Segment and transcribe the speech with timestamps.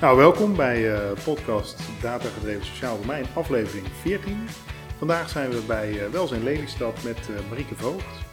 [0.00, 4.48] Nou, welkom bij uh, podcast Data Gedreven Sociaal Domein, aflevering 14.
[4.98, 8.24] Vandaag zijn we bij uh, Welzijn Lelystad met uh, Marieke Voogd.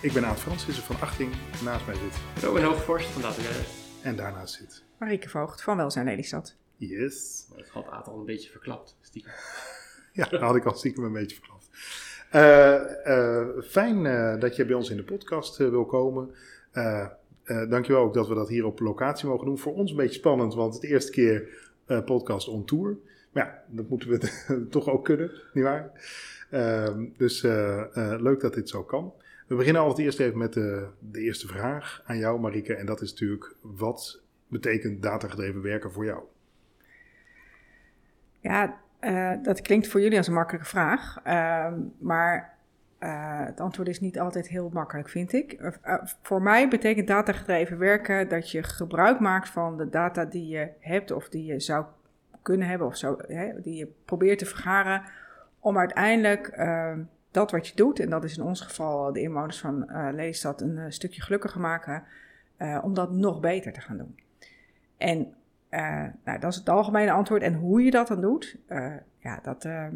[0.00, 1.32] Ik ben Aad Fransissen van Achting.
[1.64, 3.42] Naast mij zit Robin Hoogvorst van Data
[4.02, 6.56] En daarnaast zit Marieke Voogd van Welzijn Lelystad.
[6.76, 7.46] Yes.
[7.56, 9.32] Ik had Aad al een beetje verklapt, stiekem.
[10.12, 11.68] ja, dat had ik al stiekem een beetje verklapt.
[13.70, 14.02] fijn
[14.40, 16.34] dat je bij ons in de podcast wil komen.
[17.44, 19.58] Uh, dankjewel ook dat we dat hier op locatie mogen doen.
[19.58, 21.48] Voor ons een beetje spannend, want het eerste keer
[21.86, 22.96] uh, podcast on tour.
[23.32, 25.90] Maar ja, dat moeten we toch ook kunnen, nietwaar?
[26.50, 27.84] Uh, dus uh,
[28.18, 29.12] leuk dat dit zo kan.
[29.46, 32.74] We beginnen altijd eerst even met de, de eerste vraag aan jou, Marike.
[32.74, 36.22] En dat is natuurlijk, wat betekent datagedreven werken voor jou?
[38.40, 38.80] Ja,
[39.42, 41.20] dat klinkt voor jullie als een makkelijke vraag.
[41.24, 42.58] Ehm, maar
[43.02, 45.60] uh, het antwoord is niet altijd heel makkelijk, vind ik.
[45.60, 50.68] Uh, voor mij betekent datagedreven werken dat je gebruik maakt van de data die je
[50.78, 51.84] hebt of die je zou
[52.42, 55.02] kunnen hebben of zo, hè, die je probeert te vergaren
[55.58, 56.92] om uiteindelijk uh,
[57.30, 60.92] dat wat je doet, en dat is in ons geval de inwoners van Lelystad een
[60.92, 62.04] stukje gelukkiger maken,
[62.82, 64.18] om dat nog beter te gaan doen.
[64.96, 65.34] En
[66.24, 67.42] nou, dat is het algemene antwoord.
[67.42, 68.56] En hoe je dat dan doet,
[69.18, 69.94] ja, dat ehm,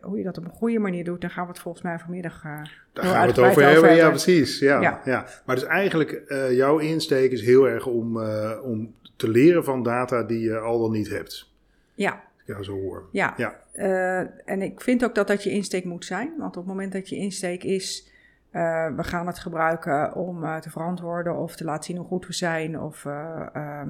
[0.00, 2.44] hoe je dat op een goede manier doet, daar gaan we het volgens mij vanmiddag
[2.44, 4.58] uh, Daar gaan we het over hebben, ja precies.
[4.58, 5.00] Ja, ja.
[5.04, 5.26] ja.
[5.44, 8.20] Maar dus eigenlijk, uh, jouw insteek is heel erg om,
[8.62, 11.50] om te leren van data die je al dan niet hebt.
[11.94, 12.24] Ja.
[12.44, 13.08] Ja, zo hoor.
[13.12, 13.60] Ja, ja.
[14.44, 17.08] en ik vind ook dat dat je insteek moet zijn, want op het moment dat
[17.08, 18.10] je insteek is,
[18.50, 22.80] we gaan het gebruiken om te verantwoorden of te laten zien hoe goed we zijn
[22.80, 23.04] of...
[23.04, 23.88] Ehm,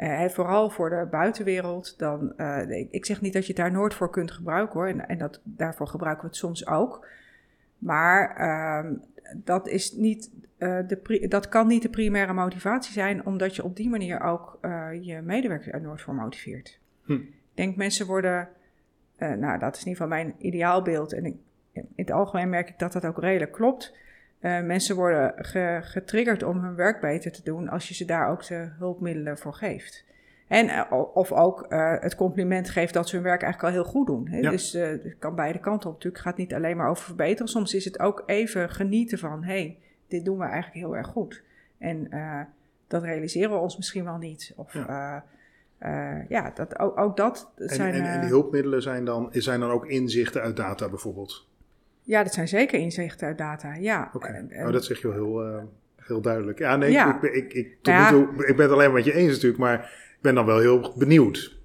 [0.00, 3.94] uh, vooral voor de buitenwereld, dan, uh, ik, zeg niet dat je het daar nooit
[3.94, 7.06] voor kunt gebruiken hoor, en, en dat, daarvoor gebruiken we het soms ook.
[7.78, 8.92] Maar uh,
[9.34, 13.76] dat, is niet, uh, de, dat kan niet de primaire motivatie zijn, omdat je op
[13.76, 14.58] die manier ook
[15.00, 16.78] je medewerkers er nooit voor motiveert.
[17.04, 17.12] Hm.
[17.12, 18.48] Ik denk mensen worden,
[19.18, 21.36] nou dat is in ieder geval mijn ideaalbeeld, en ik,
[21.72, 23.94] in het algemeen merk ik dat dat ook redelijk klopt.
[24.40, 25.34] Uh, mensen worden
[25.84, 29.54] getriggerd om hun werk beter te doen als je ze daar ook de hulpmiddelen voor
[29.54, 30.04] geeft.
[30.48, 33.90] En, uh, of ook uh, het compliment geeft dat ze hun werk eigenlijk al heel
[33.90, 34.28] goed doen.
[34.28, 34.38] Hè?
[34.38, 34.50] Ja.
[34.50, 35.94] Dus het kan beide kanten op.
[35.94, 37.48] Natuurlijk gaat het niet alleen maar over verbeteren.
[37.48, 39.78] Soms is het ook even genieten van, hé, hey,
[40.08, 41.42] dit doen we eigenlijk heel erg goed.
[41.78, 42.08] En
[42.86, 44.52] dat realiseren we ons misschien wel niet.
[44.56, 45.24] Of ja,
[46.28, 47.94] ja dat, ook, ook dat zijn...
[47.94, 51.48] En, en, en die hulpmiddelen zijn dan, zijn dan ook inzichten uit data bijvoorbeeld?
[52.10, 54.10] Ja, dat zijn zeker inzichten uit data, ja.
[54.12, 54.64] Oké, okay.
[54.64, 55.62] oh, dat zeg je wel heel, uh,
[55.96, 56.58] heel duidelijk.
[56.58, 57.22] Ja, nee, ja.
[57.22, 58.08] Ik, ik, ik, tot ja.
[58.08, 59.80] toe, ik ben het alleen met je eens natuurlijk, maar
[60.16, 61.58] ik ben dan wel heel benieuwd.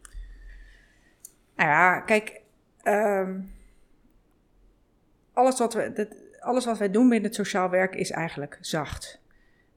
[1.55, 2.41] Nou ja, kijk,
[2.83, 3.51] um,
[5.33, 6.07] alles, wat we, dat,
[6.39, 9.21] alles wat wij doen binnen het sociaal werk is eigenlijk zacht.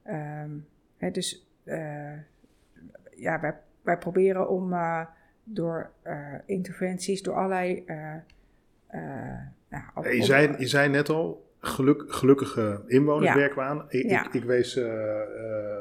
[0.07, 2.13] Um, hè, dus uh,
[3.17, 5.07] ja, wij, wij proberen om uh,
[5.45, 5.91] door
[6.47, 7.85] interventies, door allerlei
[9.71, 13.85] nou, je, zei, je zei net al, geluk, gelukkige inwoners werken we aan.
[13.89, 14.87] Ik, ik, ik, wees uh,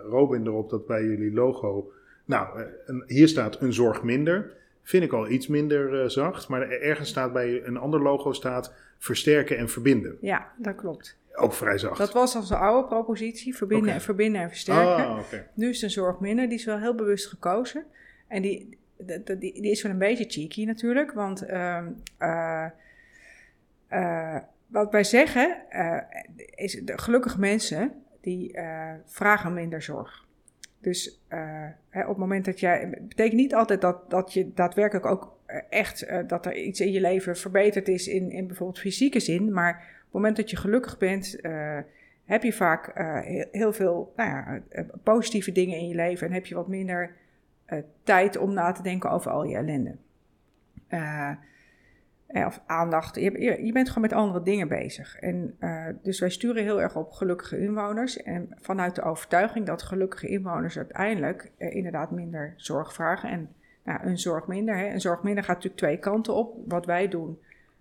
[0.10, 1.92] Robin erop dat bij jullie logo...
[2.26, 4.54] Nou, een, hier staat een zorg minder.
[4.84, 6.48] Vind ik al iets minder uh, zacht.
[6.48, 10.18] Maar ergens staat bij een ander logo staat versterken en verbinden.
[10.22, 11.18] Ja, dat klopt.
[11.36, 11.98] Ook vrij zacht.
[11.98, 14.02] Dat was onze oude propositie, verbinden, okay.
[14.02, 15.06] verbinden en versterken.
[15.06, 15.48] Oh, okay.
[15.54, 17.86] Nu is het een zorg minder, die is wel heel bewust gekozen.
[18.28, 21.50] En die, die, die, die is wel een beetje cheeky natuurlijk, want...
[21.50, 22.66] Uh,
[23.90, 24.36] uh,
[24.68, 25.98] wat wij zeggen uh,
[26.56, 30.26] is, de gelukkige mensen die uh, vragen minder zorg.
[30.80, 31.26] Dus
[31.90, 35.38] hè, op het moment dat jij, betekent niet altijd dat, dat je daadwerkelijk ook
[35.70, 39.72] echt, dat er iets in je leven verbeterd is in, in bijvoorbeeld fysieke zin, maar
[39.72, 41.40] op het moment dat je gelukkig bent,
[42.26, 42.92] heb je vaak
[43.52, 44.62] heel, veel nou ja,
[45.04, 47.16] positieve dingen in je leven en heb je wat minder
[48.04, 49.96] tijd om na te denken over al je ellende
[52.28, 53.16] of aandacht.
[53.16, 55.16] Je, je, bent gewoon met andere dingen bezig.
[55.16, 58.24] En, uh, dus wij sturen heel erg op gelukkige inwoners.
[58.24, 63.30] En vanuit de overtuiging dat gelukkige inwoners uiteindelijk uh, inderdaad minder zorg vragen.
[63.30, 63.50] En
[63.84, 64.78] nou, een zorg minder.
[64.78, 64.88] Hè.
[64.88, 66.58] Een zorg minder gaat natuurlijk twee kanten op.
[66.66, 67.40] Wat wij doen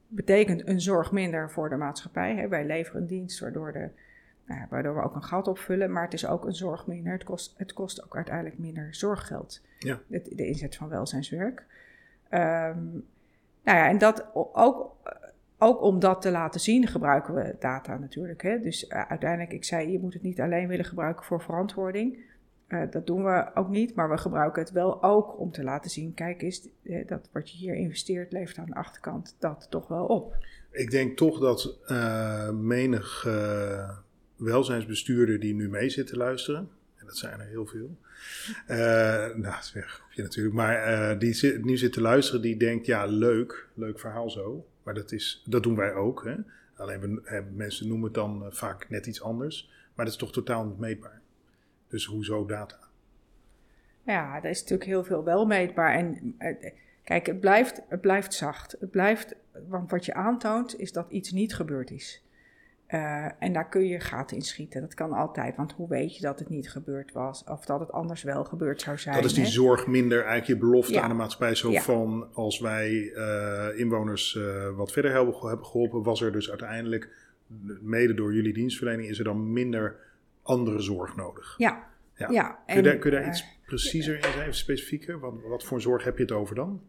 [0.08, 2.36] betekent een zorg minder voor de maatschappij.
[2.36, 2.48] Hè.
[2.48, 3.88] Wij leveren een dienst waardoor, de,
[4.46, 5.92] nou, waardoor we ook een gat opvullen.
[5.92, 7.12] Maar het is ook een zorg minder.
[7.12, 9.62] Het kost, het kost ook uiteindelijk minder zorggeld.
[9.78, 10.00] Ja.
[10.06, 11.64] De, de inzet van welzijnswerk.
[12.30, 13.04] Um,
[13.66, 14.96] nou ja, en dat ook,
[15.58, 18.42] ook om dat te laten zien gebruiken we data natuurlijk.
[18.42, 18.60] Hè?
[18.60, 22.18] Dus uh, uiteindelijk, ik zei, je moet het niet alleen willen gebruiken voor verantwoording.
[22.68, 25.90] Uh, dat doen we ook niet, maar we gebruiken het wel ook om te laten
[25.90, 29.88] zien, kijk eens, uh, dat wat je hier investeert levert aan de achterkant dat toch
[29.88, 30.36] wel op.
[30.70, 31.78] Ik denk toch dat
[32.52, 33.24] menig
[34.36, 37.96] welzijnsbestuurder die nu mee zit te luisteren, En dat zijn er heel veel.
[38.68, 40.54] Uh, nou, dat is weer een natuurlijk.
[40.54, 44.66] Maar uh, die nu zit te luisteren, die denkt, ja, leuk, leuk verhaal zo.
[44.82, 46.24] Maar dat, is, dat doen wij ook.
[46.24, 46.34] Hè?
[46.76, 49.70] Alleen we, mensen noemen het dan vaak net iets anders.
[49.94, 51.20] Maar dat is toch totaal niet meetbaar.
[51.88, 52.78] Dus hoezo data?
[54.02, 55.94] Ja, er is natuurlijk heel veel wel meetbaar.
[55.94, 56.36] En
[57.04, 58.76] kijk, het blijft, het blijft zacht.
[58.80, 59.34] Het blijft,
[59.68, 62.25] want wat je aantoont is dat iets niet gebeurd is.
[62.94, 64.80] Uh, en daar kun je gaten in schieten.
[64.80, 65.56] Dat kan altijd.
[65.56, 67.44] Want hoe weet je dat het niet gebeurd was?
[67.44, 69.14] Of dat het anders wel gebeurd zou zijn?
[69.14, 69.50] Dat is die hè?
[69.50, 71.54] zorg minder eigenlijk je belofte aan de maatschappij.
[71.54, 71.80] Zo ja.
[71.80, 77.08] van als wij uh, inwoners uh, wat verder hebben, hebben geholpen, was er dus uiteindelijk,
[77.80, 79.96] mede door jullie dienstverlening, is er dan minder
[80.42, 81.54] andere zorg nodig.
[81.56, 81.86] Ja.
[82.14, 82.30] ja.
[82.30, 82.58] ja.
[82.66, 85.20] Kun, je daar, kun je daar iets preciezer in zijn, specifieker?
[85.20, 86.80] Wat, wat voor zorg heb je het over dan?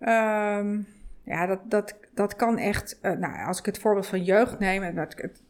[0.00, 0.86] Um,
[1.28, 2.98] ja, dat, dat, dat kan echt.
[3.02, 5.42] Uh, nou, als ik het voorbeeld van jeugd neem, en dat, het,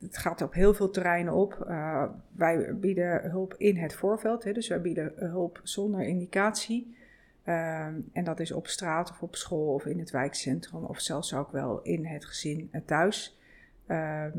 [0.00, 1.66] het gaat op heel veel terreinen op.
[1.68, 6.96] Uh, wij bieden hulp in het voorveld, hè, dus wij bieden hulp zonder indicatie.
[7.44, 11.34] Uh, en dat is op straat of op school of in het wijkcentrum of zelfs
[11.34, 13.40] ook wel in het gezin thuis.
[13.86, 14.38] Ehm,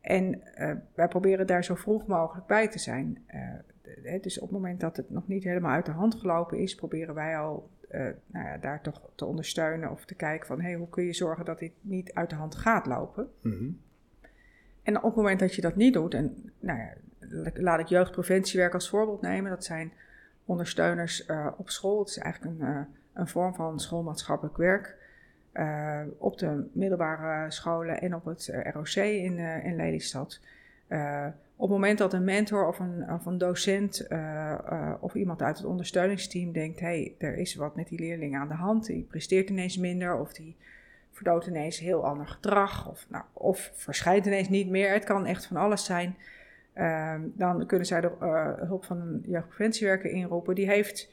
[0.00, 0.42] en
[0.94, 3.24] wij proberen daar zo vroeg mogelijk bij te zijn.
[4.20, 7.14] dus op het moment dat het nog niet helemaal uit de hand gelopen is, proberen
[7.14, 10.88] wij al uh, nou ja, daar toch te ondersteunen of te kijken van hey, hoe
[10.88, 13.28] kun je zorgen dat dit niet uit de hand gaat lopen.
[13.40, 13.80] Mm -hmm.
[14.82, 16.92] En op het moment dat je dat niet doet, en nou ja,
[17.54, 19.92] laat ik jeugdpreventiewerk als voorbeeld nemen, dat zijn
[20.44, 21.98] ondersteuners uh, op school.
[21.98, 22.80] Het is eigenlijk een, uh,
[23.12, 24.96] een vorm van schoolmaatschappelijk werk.
[26.18, 30.40] op de middelbare scholen en op het ROC in, in Lelystad.
[31.58, 32.78] Op het moment dat een mentor of
[33.26, 34.18] een, docent uh,
[34.72, 38.36] uh, of iemand uit het ondersteuningsteam denkt: hé, hey, er is wat met die leerling
[38.36, 40.56] aan de hand, die presteert ineens minder of die
[41.12, 45.46] verdoot ineens heel ander gedrag of, nou, of verschijnt ineens niet meer, het kan echt
[45.46, 46.16] van alles zijn.
[46.74, 50.54] Uh, dan kunnen zij de uh, hulp van een jeugdpreventiewerker inroepen.
[50.54, 51.10] Die heeft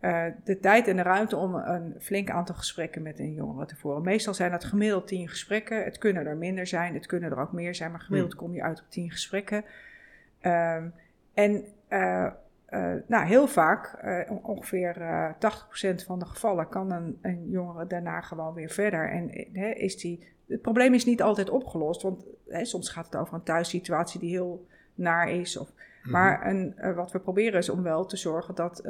[0.00, 3.76] uh, de tijd en de ruimte om een flink aantal gesprekken met een jongere te
[3.76, 4.02] voeren.
[4.02, 5.84] Meestal zijn dat gemiddeld tien gesprekken.
[5.84, 8.62] Het kunnen er minder zijn, het kunnen er ook meer zijn, maar gemiddeld kom je
[8.62, 9.64] uit op tien gesprekken.
[10.42, 10.94] Um,
[11.34, 12.26] en uh,
[12.70, 13.98] uh, nou, heel vaak,
[14.42, 14.96] ongeveer
[15.34, 19.10] 80% van de gevallen, kan een, een, jongere daarna gewoon weer verder.
[19.10, 22.24] En is die, het probleem is niet altijd opgelost, want
[22.62, 25.56] soms gaat het over een thuissituatie die heel naar is.
[25.56, 26.12] Of, mm-hmm.
[26.12, 28.82] Maar een, wat we proberen is om wel te zorgen dat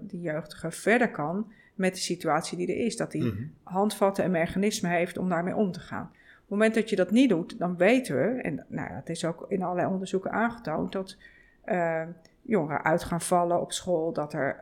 [0.00, 2.96] die jeugdige verder kan met de situatie die er is.
[2.96, 3.52] Dat hij mm-hmm.
[3.62, 6.02] handvatten en mechanismen heeft om daarmee om te gaan.
[6.02, 9.24] Op het moment dat je dat niet doet, dan weten we, en nou, dat is
[9.24, 11.16] ook in allerlei onderzoeken aangetoond, dat
[11.64, 12.02] uh,
[12.42, 14.58] jongeren uit gaan vallen op school, dat er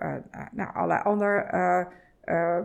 [0.53, 1.87] nou, allerlei andere
[2.25, 2.65] uh,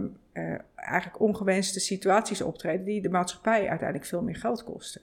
[0.76, 5.02] eigenlijk ongewenste situaties optreden die de maatschappij uiteindelijk veel meer geld kosten.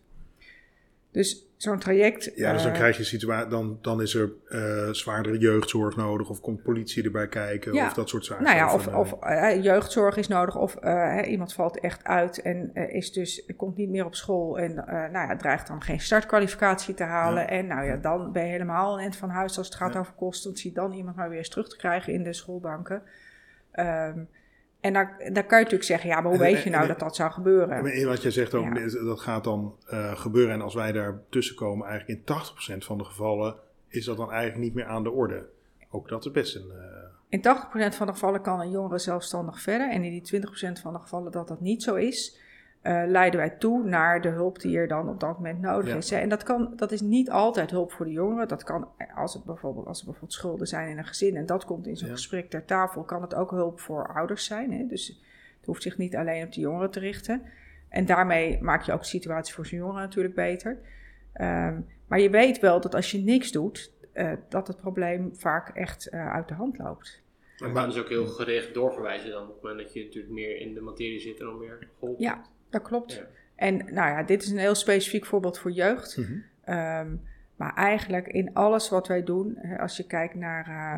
[1.16, 2.32] Dus zo'n traject.
[2.34, 6.40] Ja, dus dan krijg je situatie, dan, dan is er uh, zwaardere jeugdzorg nodig, of
[6.40, 7.86] komt politie erbij kijken, ja.
[7.86, 8.44] of dat soort zaken.
[8.44, 10.76] Nou ja, of, of, uh, jeugdzorg is nodig, of
[11.24, 15.36] iemand valt echt uit en is dus, komt niet meer op school en nou ja,
[15.36, 17.42] dreigt dan geen startkwalificatie te halen.
[17.42, 17.48] Ja.
[17.48, 19.98] En nou ja, dan ben je helemaal een eind van huis als het gaat ja.
[19.98, 23.02] over kosten, want zie dan iemand maar weer eens terug te krijgen in de schoolbanken.
[23.72, 24.28] Um,
[24.86, 27.16] en daar, daar kan je natuurlijk zeggen, ja, maar hoe weet je nou dat dat
[27.16, 28.06] zou gebeuren?
[28.06, 29.04] Wat je zegt ook, ja.
[29.04, 30.54] dat gaat dan uh, gebeuren.
[30.54, 32.34] En als wij daar tussen komen, eigenlijk in
[32.82, 33.56] 80% van de gevallen
[33.88, 35.46] is dat dan eigenlijk niet meer aan de orde.
[35.90, 36.66] Ook dat is best een...
[36.68, 37.04] Uh...
[37.28, 39.90] In 80% van de gevallen kan een jongere zelfstandig verder.
[39.90, 40.48] En in die 20%
[40.82, 42.38] van de gevallen dat dat niet zo is,
[42.86, 45.96] uh, leiden wij toe naar de hulp die er dan op dat moment nodig ja.
[45.96, 46.10] is.
[46.10, 48.48] En dat, kan, dat is niet altijd hulp voor de jongeren.
[48.48, 51.64] Dat kan, als, het bijvoorbeeld, als er bijvoorbeeld schulden zijn in een gezin en dat
[51.64, 52.14] komt in zo'n ja.
[52.14, 54.72] gesprek ter tafel, kan het ook hulp voor ouders zijn.
[54.72, 54.86] Hè?
[54.86, 55.22] Dus
[55.56, 57.42] het hoeft zich niet alleen op de jongeren te richten.
[57.88, 60.78] En daarmee maak je ook de situatie voor zo'n jongeren natuurlijk beter.
[61.40, 65.68] Um, maar je weet wel dat als je niks doet, uh, dat het probleem vaak
[65.68, 67.22] echt uh, uit de hand loopt.
[67.58, 70.32] Maar je kan dus ook heel gericht doorverwijzen dan, op het moment dat je natuurlijk
[70.32, 73.12] meer in de materie zit en dan meer geholpen Ja, dat klopt.
[73.12, 73.22] Ja.
[73.54, 76.16] En nou ja, dit is een heel specifiek voorbeeld voor jeugd.
[76.16, 76.44] Mm-hmm.
[76.68, 77.20] Um,
[77.56, 80.68] maar eigenlijk in alles wat wij doen, als je kijkt naar.
[80.68, 80.94] Uh,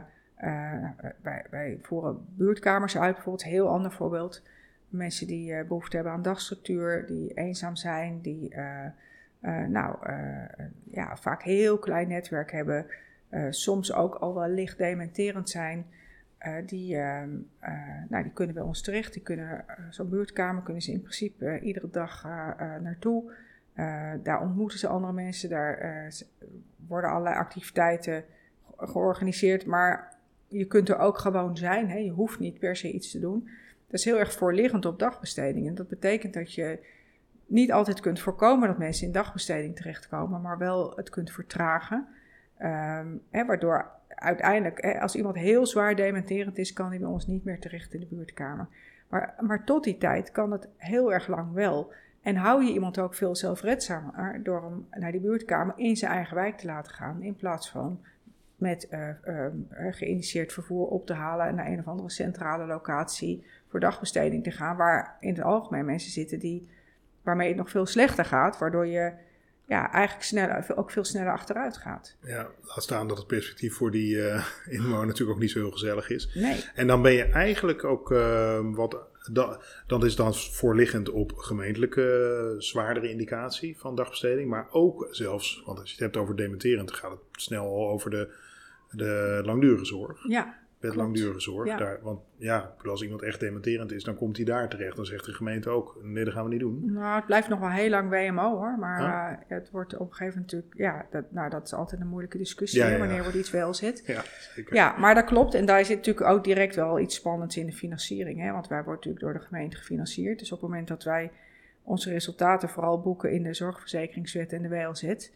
[0.48, 4.42] uh, wij, wij, voeren buurtkamers uit, bijvoorbeeld, een heel ander voorbeeld.
[4.88, 8.54] Mensen die uh, behoefte hebben aan dagstructuur, die eenzaam zijn, die
[9.68, 9.96] nou,
[10.84, 12.86] ja, vaak heel klein netwerk hebben,
[13.50, 15.86] soms ook al wel licht dementerend zijn.
[16.46, 17.22] Uh, die, uh,
[17.62, 19.12] uh, nou, die kunnen bij ons terecht.
[19.12, 22.24] Die kunnen zo'n buurtkamer kunnen ze in principe iedere dag
[22.82, 23.32] naartoe.
[24.22, 25.48] daar ontmoeten ze andere mensen.
[25.48, 26.12] Daar
[26.86, 28.24] worden allerlei activiteiten
[28.76, 29.66] georganiseerd.
[29.66, 30.16] Maar
[30.48, 31.90] je kunt er ook gewoon zijn.
[31.90, 31.98] Hè?
[31.98, 33.48] Je hoeft niet per se iets te doen.
[33.86, 35.74] Dat is heel erg voorliggend op dagbestedingen.
[35.74, 36.78] Dat betekent dat je
[37.46, 42.06] niet altijd kunt voorkomen dat mensen in dagbesteding terechtkomen, maar wel het kunt vertragen.
[42.56, 47.44] Ehm, hè, waardoor uiteindelijk, als iemand heel zwaar dementerend is, kan hij bij ons niet
[47.44, 48.68] meer terecht in de buurtkamer.
[49.08, 51.92] Maar, maar tot die tijd kan het heel erg lang wel.
[52.22, 56.34] En hou je iemand ook veel zelfredzamer door hem naar die buurtkamer in zijn eigen
[56.36, 58.00] wijk te laten gaan, in plaats van
[58.56, 64.44] met uh, vervoer op te halen en naar een of andere centrale locatie voor dagbesteding
[64.44, 66.68] te gaan, waar in het algemeen mensen zitten die,
[67.22, 69.12] waarmee het nog veel slechter gaat, waardoor je
[69.68, 72.16] ja, eigenlijk sneller, ook veel sneller achteruit gaat.
[72.22, 75.70] Ja, laat staan dat het perspectief voor die uh, inwoner natuurlijk ook niet zo heel
[75.70, 76.30] gezellig is.
[76.34, 76.64] Nee.
[76.74, 79.06] En dan ben je eigenlijk ook uh, wat.
[79.32, 84.50] Da, dan is dan voorliggend op gemeentelijke zwaardere indicatie van dagbesteding.
[84.50, 88.10] Maar ook zelfs, want als je het hebt over dementerend, gaat het snel al over
[88.10, 88.34] de,
[88.90, 90.28] de langdurige zorg.
[90.28, 90.58] Ja.
[90.80, 91.78] Met langdurige zorg.
[91.78, 94.96] Daar, want ja, als iemand echt dementerend is, dan komt hij daar terecht.
[94.96, 96.92] Dan zegt de gemeente ook, nee, dat gaan we niet doen.
[96.92, 98.76] Nou, het blijft nog wel heel lang WMO hoor.
[98.78, 102.00] Maar uh, het wordt op een gegeven moment natuurlijk, ja, dat, nou, dat is altijd
[102.00, 102.80] een moeilijke discussie.
[102.80, 104.02] Ja, ja, wanneer wordt iets wel zit.
[104.06, 104.22] Ja,
[104.54, 104.74] zeker.
[104.74, 105.54] ja, maar dat klopt.
[105.54, 108.40] En daar zit natuurlijk ook direct wel iets spannends in de financiering.
[108.40, 108.52] Hè?
[108.52, 110.38] Want wij worden natuurlijk door de gemeente gefinancierd.
[110.38, 111.30] Dus op het moment dat wij
[111.82, 115.30] onze resultaten vooral boeken in de zorgverzekeringswet en de WLZ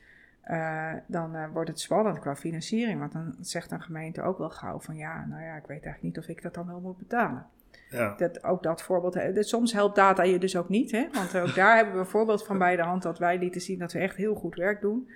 [0.50, 2.98] uh, dan uh, wordt het spannend qua financiering.
[2.98, 6.02] Want dan zegt een gemeente ook wel gauw van ja, nou ja, ik weet eigenlijk
[6.02, 7.46] niet of ik dat dan wel moet betalen.
[7.88, 8.14] Ja.
[8.16, 9.12] Dat, ook dat voorbeeld.
[9.12, 10.90] Dus soms helpt data je dus ook niet.
[10.90, 11.08] Hè?
[11.12, 13.78] Want ook daar hebben we een voorbeeld van bij de hand dat wij lieten zien
[13.78, 15.10] dat we echt heel goed werk doen.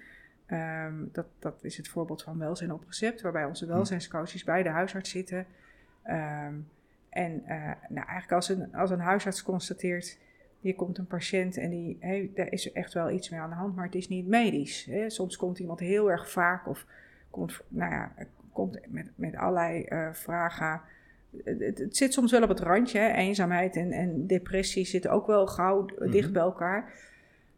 [0.51, 3.71] Um, dat, dat is het voorbeeld van welzijn op recept, waarbij onze hm.
[3.71, 5.47] welzijnscoaches bij de huisarts zitten.
[6.05, 6.69] Um,
[7.11, 7.49] en uh,
[7.89, 10.19] nou, eigenlijk als een, als een huisarts constateert
[10.67, 13.57] hier komt een patiënt en die, hey, daar is echt wel iets mee aan de
[13.57, 14.85] hand, maar het is niet medisch.
[14.85, 15.11] Hè.
[15.11, 16.87] Soms komt iemand heel erg vaak of
[17.31, 18.13] komt, nou ja,
[18.53, 20.81] komt met, met allerlei uh, vragen.
[21.45, 22.99] Het, het, zit soms wel op het randje.
[22.99, 23.13] Hè.
[23.13, 26.11] Eenzaamheid en, en depressie zitten ook wel gauw mm-hmm.
[26.11, 26.93] dicht bij elkaar.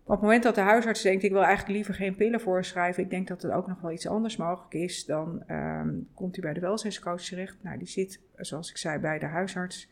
[0.05, 3.11] op het moment dat de huisarts denkt, ik wil eigenlijk liever geen pillen voorschrijven, ik
[3.11, 6.55] denk dat er ook nog wel iets anders mogelijk is, dan um, komt hij bij
[6.55, 7.57] de welzijnscoach terecht.
[7.61, 9.89] Nou, die zit, zoals ik zei, bij de huisarts.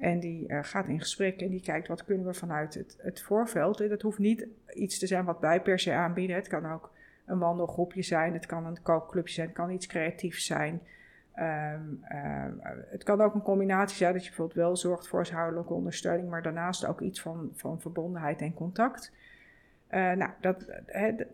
[0.00, 3.22] En die uh, gaat in gesprek en die kijkt wat kunnen we vanuit het, het
[3.22, 3.88] voorveld.
[3.88, 6.36] Dat hoeft niet iets te zijn wat wij per se aanbieden.
[6.36, 6.92] Het kan ook
[7.26, 10.80] een wandelgroepje zijn, het kan een kookclubje zijn, het kan iets creatiefs zijn.
[11.38, 12.44] Um, uh,
[12.90, 16.42] het kan ook een combinatie zijn dat je bijvoorbeeld wel zorgt voor huishoudelijke ondersteuning, maar
[16.42, 19.12] daarnaast ook iets van, van verbondenheid en contact.
[19.94, 20.58] Uh, nou, dat,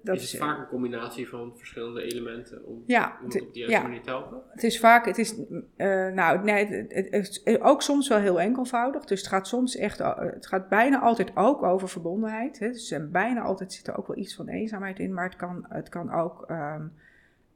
[0.02, 3.62] dat is het is, vaak een combinatie van verschillende elementen om ja, iemand op die
[3.62, 4.42] juiste ja, manier te helpen?
[4.48, 5.38] Het is vaak, het is,
[5.76, 9.04] uh, nou, nee, het, het, het, is ook soms wel heel enkelvoudig.
[9.04, 12.58] Dus het gaat soms echt, het gaat bijna altijd ook over verbondenheid.
[12.58, 12.70] Hè.
[12.70, 15.66] Dus en bijna altijd zit er ook wel iets van eenzaamheid in, maar het kan,
[15.68, 16.92] het kan ook, um,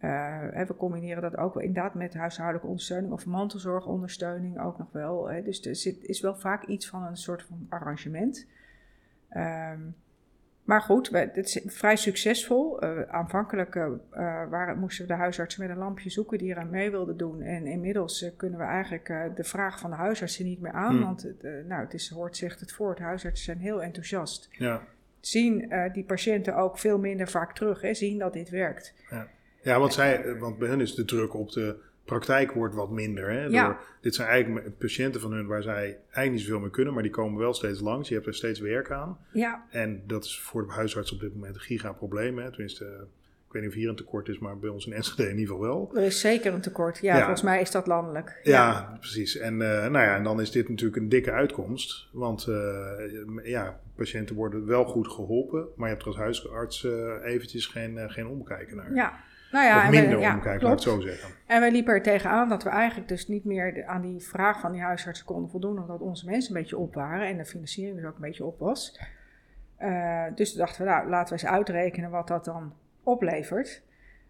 [0.00, 5.30] uh, we combineren dat ook wel inderdaad met huishoudelijke ondersteuning of mantelzorgondersteuning ook nog wel.
[5.30, 5.42] Hè.
[5.42, 8.47] Dus er zit, is wel vaak iets van een soort van arrangement.
[9.37, 9.95] Um,
[10.70, 12.84] maar goed, het is vrij succesvol.
[12.84, 13.88] Uh, aanvankelijk uh,
[14.50, 17.42] waren, moesten we de huisartsen met een lampje zoeken die eraan mee wilden doen.
[17.42, 20.96] En inmiddels uh, kunnen we eigenlijk de vraag van de huisartsen niet meer aan.
[20.96, 21.04] Hmm.
[21.04, 21.26] Want
[21.68, 24.48] nou, het is, hoort zegt het voor, de huisartsen zijn heel enthousiast.
[24.50, 24.82] Ja.
[25.20, 28.94] Zien die patiënten ook veel minder vaak terug, hè, zien dat dit werkt.
[29.10, 29.28] Ja,
[29.62, 31.76] ja want, zij, want bij hen is de druk op de
[32.10, 33.30] praktijk wordt wat minder.
[33.30, 33.44] Hè?
[33.44, 33.78] Ja.
[34.00, 37.12] dit zijn eigenlijk patiënten van hun waar zij eigenlijk niet zoveel mee kunnen, maar die
[37.12, 38.08] komen wel steeds langs.
[38.08, 39.18] Je hebt er steeds werk aan.
[39.32, 39.66] Ja.
[39.70, 42.38] En dat is voor de huisarts op dit moment een gigaprobleem.
[42.38, 42.50] Hè?
[42.50, 42.84] Tenminste,
[43.46, 45.54] ik weet niet of hier een tekort is, maar bij ons in Enschede in ieder
[45.54, 45.90] geval wel.
[45.94, 46.98] Er is zeker een tekort.
[46.98, 48.40] Ja, volgens mij is dat landelijk.
[48.42, 49.36] Ja, ja precies.
[49.36, 52.08] En, uh, nou ja, en dan is dit natuurlijk een dikke uitkomst.
[52.12, 52.56] Want uh,
[53.42, 58.10] ja, patiënten worden wel goed geholpen, maar je hebt er als huisarts uh, eventjes geen,
[58.10, 58.94] geen omkijken naar.
[58.94, 59.20] Ja.
[59.52, 61.28] Nou ja, of minder ja, omkijken, laat ik zo zeggen.
[61.47, 64.73] En wij liepen er tegenaan dat we eigenlijk dus niet meer aan die vraag van
[64.73, 68.04] die huisartsen konden voldoen, omdat onze mensen een beetje op waren en de financiering dus
[68.04, 69.00] ook een beetje op was.
[69.80, 73.83] Uh, dus toen dachten we, nou, laten we eens uitrekenen wat dat dan oplevert.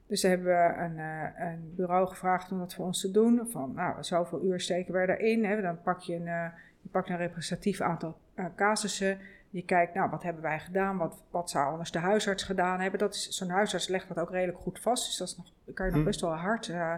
[0.06, 3.48] Dus hebben we een, uh, een, bureau gevraagd om dat voor ons te doen.
[3.50, 5.44] Van, nou, zoveel uur steken we erin.
[5.44, 5.60] Hè?
[5.60, 6.46] Dan pak je een, uh,
[6.80, 8.18] je pakt een representatief aantal
[8.56, 9.18] casussen.
[9.50, 10.96] Je kijkt, nou, wat hebben wij gedaan?
[10.96, 12.98] Wat, wat zou anders de huisarts gedaan hebben?
[13.00, 15.06] Dat is, zo'n huisarts legt dat ook redelijk goed vast.
[15.06, 16.06] Dus dat is nog, daar kan je nog hm.
[16.06, 16.94] best wel hard uh,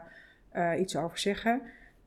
[0.53, 1.63] uh, iets over zeggen.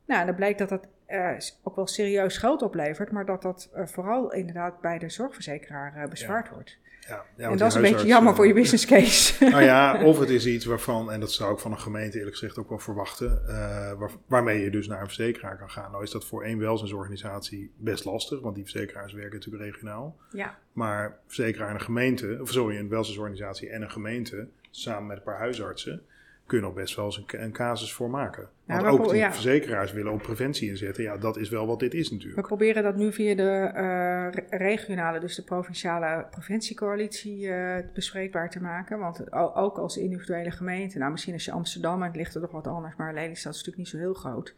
[0.06, 3.70] Nou, en dan blijkt dat dat uh, ook wel serieus geld oplevert, maar dat dat
[3.74, 6.54] vooral inderdaad bij de zorgverzekeraar bezwaard ja.
[6.54, 6.78] wordt.
[7.08, 9.34] Ja, ja, en dat is een beetje jammer voor je business case.
[9.50, 12.38] Nou ja, of het is iets waarvan, en dat zou ik van een gemeente eerlijk
[12.38, 13.54] gezegd ook wel verwachten, uh,
[13.94, 15.92] waar, waarmee je dus naar een verzekeraar kan gaan.
[15.92, 20.18] Nou is dat voor één welzijnsorganisatie best lastig, want die verzekeraars werken natuurlijk regionaal.
[20.32, 20.58] Ja.
[20.74, 25.24] Maar verzekeraar en een gemeente, of sorry, een welzijnsorganisatie en een gemeente, samen met een
[25.24, 26.02] paar huisartsen,
[26.46, 28.50] kun je nog best wel eens een, een casus voor maken.
[28.66, 29.34] Want we ook die ja.
[29.34, 31.04] verzekeraars willen op preventie inzetten.
[31.04, 32.48] Ja, dat is wel wat dit is We natuurlijk.
[32.48, 38.62] proberen dat nu via de eh, re- regionale, dus de provinciale preventiecoalitie, eh, bespreekbaar te
[38.62, 39.00] maken.
[39.00, 42.52] Want ook als individuele gemeente, nou misschien als je Amsterdam, en het ligt er toch
[42.52, 44.56] wat anders, maar Lelystad is natuurlijk niet zo heel groot.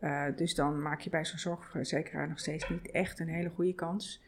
[0.00, 3.74] Eh, dus dan maak je bij zo'n zorgverzekeraar nog steeds niet echt een hele goede
[3.74, 4.22] kans.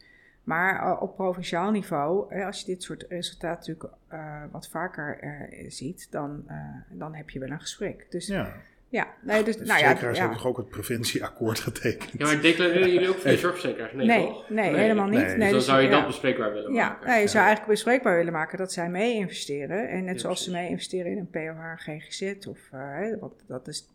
[0.47, 5.17] Maar eh, op provinciaal niveau, eh, als je dit soort resultaten natuurlijk eh, wat vaker
[5.19, 6.55] eh, ziet, dan, eh,
[6.89, 8.05] dan heb je wel een gesprek.
[8.09, 8.53] Dus ja,
[8.89, 10.23] Ja, nee, dus, de nou ja, verzekeraars ja.
[10.23, 12.11] hebben toch ook het preventieakkoord getekend.
[12.17, 13.37] Ja, maar declareren jullie ook voor de Nee.
[13.37, 13.93] zorgverzekeraars?
[13.93, 14.49] Nee, Nee, toch?
[14.49, 15.19] nee, helemaal niet.
[15.19, 15.25] Nee.
[15.27, 15.95] Nee, Dus dan dus- zou je ja.
[15.97, 17.07] dat bespreekbaar willen Ja, maken.
[17.07, 19.89] nou, je zou eigenlijk bespreekbaar willen maken dat zij mee investeren.
[19.89, 22.47] En net Ja, zoals ze mee investeren in een POH, GGZ.
[22.47, 23.89] Of, hè, want dat is,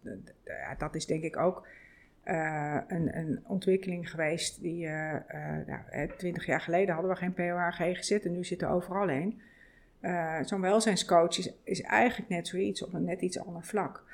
[0.44, 1.66] ja, dat is denk ik ook
[2.23, 4.87] eh, een, een ontwikkeling geweest die...
[4.87, 8.69] eh, eh, nou, twintig jaar geleden hadden we geen POH, GGZ en nu zit er
[8.69, 9.41] overal een.
[10.45, 14.05] Zo'n welzijnscoach is, is eigenlijk net zoiets op een net iets ander vlak.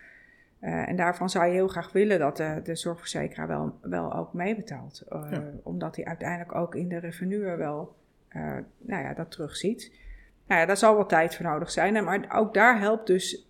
[0.61, 5.03] En daarvan zou je heel graag willen dat de, de zorgverzekeraar wel, wel ook meebetaalt.
[5.09, 5.43] Ja.
[5.62, 7.97] Omdat hij uiteindelijk ook in de revenue wel
[8.79, 9.93] nou ja, dat terugziet.
[10.47, 12.05] Nou ja, daar zal wel tijd voor nodig zijn.
[12.05, 13.49] Maar ook daar helpt dus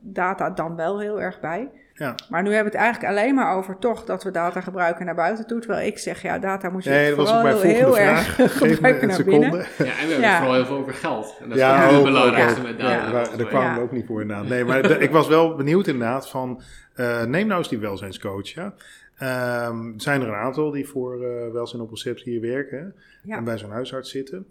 [0.00, 1.70] data dan wel heel erg bij.
[1.96, 2.14] Ja.
[2.28, 5.14] Maar nu hebben we het eigenlijk alleen maar over toch dat we data gebruiken naar
[5.14, 5.58] buiten toe.
[5.60, 8.08] Terwijl ik zeg, ja, data moet je Nee, dat was ook vooral mijn heel, volgende
[8.10, 8.38] heel vraag.
[8.38, 9.40] erg Geef me gebruiken een naar seconde.
[9.40, 9.58] binnen.
[9.78, 10.28] Ja, en we hebben Ja.
[10.28, 11.36] het vooral heel veel over geld.
[11.40, 12.66] En dat is Ja, ook, het belangrijkste ook.
[12.66, 13.10] met Ja, data.
[13.12, 13.74] daar- daar kwamen Ja.
[13.74, 14.46] we ook niet voor inderdaad.
[14.48, 16.62] Nee, maar de- ik was wel benieuwd inderdaad van...
[16.94, 18.74] eh, neem nou eens die welzijnscoach, ja.
[19.18, 22.94] Ehm, zijn er een aantal die voor eh welzijn op receptie hier werken
[23.28, 24.46] en bij zo'n huisarts zitten.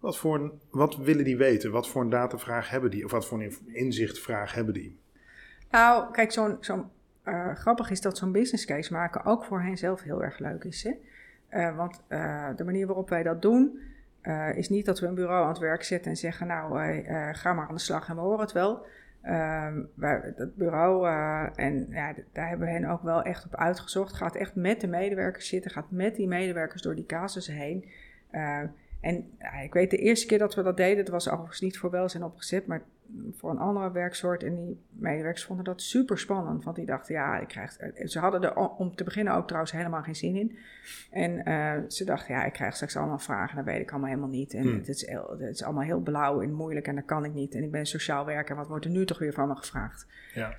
[0.00, 1.70] Wat, voor een, wat willen die weten?
[1.70, 3.04] Wat voor een datavraag hebben die?
[3.04, 4.96] Of wat voor een inzichtvraag hebben die?
[5.70, 6.90] Nou, kijk, zo'n,
[7.22, 10.64] eh, grappig is dat zo'n business case maken ook voor hen zelf heel erg leuk
[10.64, 10.82] is.
[10.82, 10.92] Hè?
[11.48, 13.78] Eh, want eh, de manier waarop wij dat doen,
[14.54, 16.78] is niet dat we een bureau aan het werk zetten en zeggen, nou,
[17.32, 18.86] ga maar aan de slag en we horen het wel.
[19.22, 21.08] Ehm, wij, dat bureau,
[21.54, 24.86] en ja, daar hebben we hen ook wel echt op uitgezocht, gaat echt met de
[24.86, 27.84] medewerkers zitten, gaat met die medewerkers door die casussen heen.
[29.00, 31.60] Eh, en ja, ik weet de eerste keer dat we dat deden, dat was overigens
[31.60, 32.82] niet voor welzijn opgezet, maar
[33.32, 34.42] voor een andere werksoort.
[34.42, 36.64] En die medewerkers vonden dat super spannend.
[36.64, 37.76] Want die dachten, ja, ik krijg.
[38.04, 40.58] Ze hadden er om te beginnen ook trouwens helemaal geen zin in.
[41.10, 43.56] En eh, ze dachten, ja, ik krijg straks allemaal vragen.
[43.56, 44.54] Dat weet ik allemaal helemaal niet.
[44.54, 44.76] En Hmm.
[44.76, 45.06] het, is,
[45.38, 47.54] het is allemaal heel blauw en moeilijk en dat kan ik niet.
[47.54, 48.56] En ik ben sociaal werker.
[48.56, 50.06] Wat wordt er nu toch weer van me gevraagd?
[50.34, 50.56] Ja.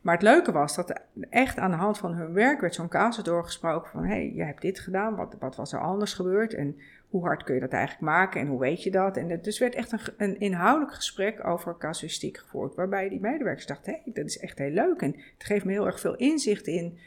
[0.00, 3.24] Maar het leuke was dat echt aan de hand van hun werk werd zo'n casus
[3.24, 4.02] doorgesproken van...
[4.04, 6.76] hé, hey, je hebt dit gedaan, wat, wat was er anders gebeurd en
[7.08, 9.16] hoe hard kun je dat eigenlijk maken en hoe weet je dat?
[9.16, 12.74] En het, dus werd echt een, een inhoudelijk gesprek over casuïstiek gevoerd...
[12.74, 15.72] waarbij die medewerkers dachten, hé, hey, dat is echt heel leuk en het geeft me
[15.72, 16.98] heel erg veel inzicht in...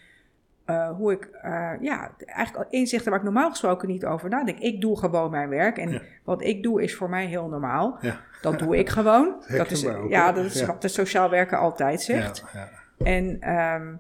[0.65, 4.60] eh, hoe ik, eh, ja, eigenlijk inzichten waar ik normaal gesproken niet over nadenk.
[4.60, 6.01] Ik doe gewoon mijn werk en Ja.
[6.23, 7.97] wat ik doe is voor mij heel normaal.
[8.01, 8.19] Ja.
[8.41, 9.43] Dat doe ik gewoon.
[9.58, 12.43] Dat is, ja, dat is wat de sociaal werker altijd zegt.
[12.54, 12.69] Ja, ja.
[13.03, 13.95] En, ehm,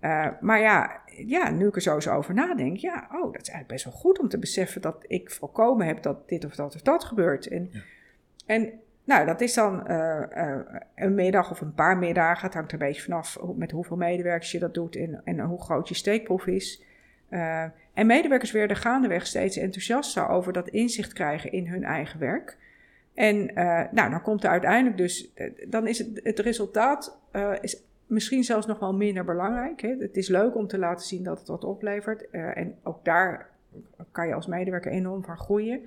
[0.00, 3.48] eh, maar ja, ja, nu ik er zo eens over nadenk, ja, oh, dat is
[3.48, 6.74] eigenlijk best wel goed om te beseffen dat ik voorkomen heb dat dit of dat
[6.74, 7.46] of dat gebeurt.
[7.46, 7.80] En, Ja.
[8.46, 8.72] en
[9.04, 10.60] nou, dat is dan eh, eh,
[10.94, 12.44] een middag of een paar middagen.
[12.44, 15.62] Het hangt er een beetje vanaf met hoeveel medewerkers je dat doet en, en hoe
[15.62, 16.84] groot je steekproef is.
[17.94, 22.56] En medewerkers werden gaandeweg steeds enthousiaster over dat inzicht krijgen in hun eigen werk.
[23.14, 23.44] En
[23.90, 25.32] nou, dan komt er uiteindelijk dus,
[25.68, 27.20] dan is het, het resultaat
[27.60, 29.80] is misschien zelfs nog wel minder belangrijk.
[29.80, 29.96] Hè.
[29.98, 32.30] Het is leuk om te laten zien dat het wat oplevert.
[32.30, 33.50] eh, en ook daar
[34.10, 35.80] kan je als medewerker enorm van groeien.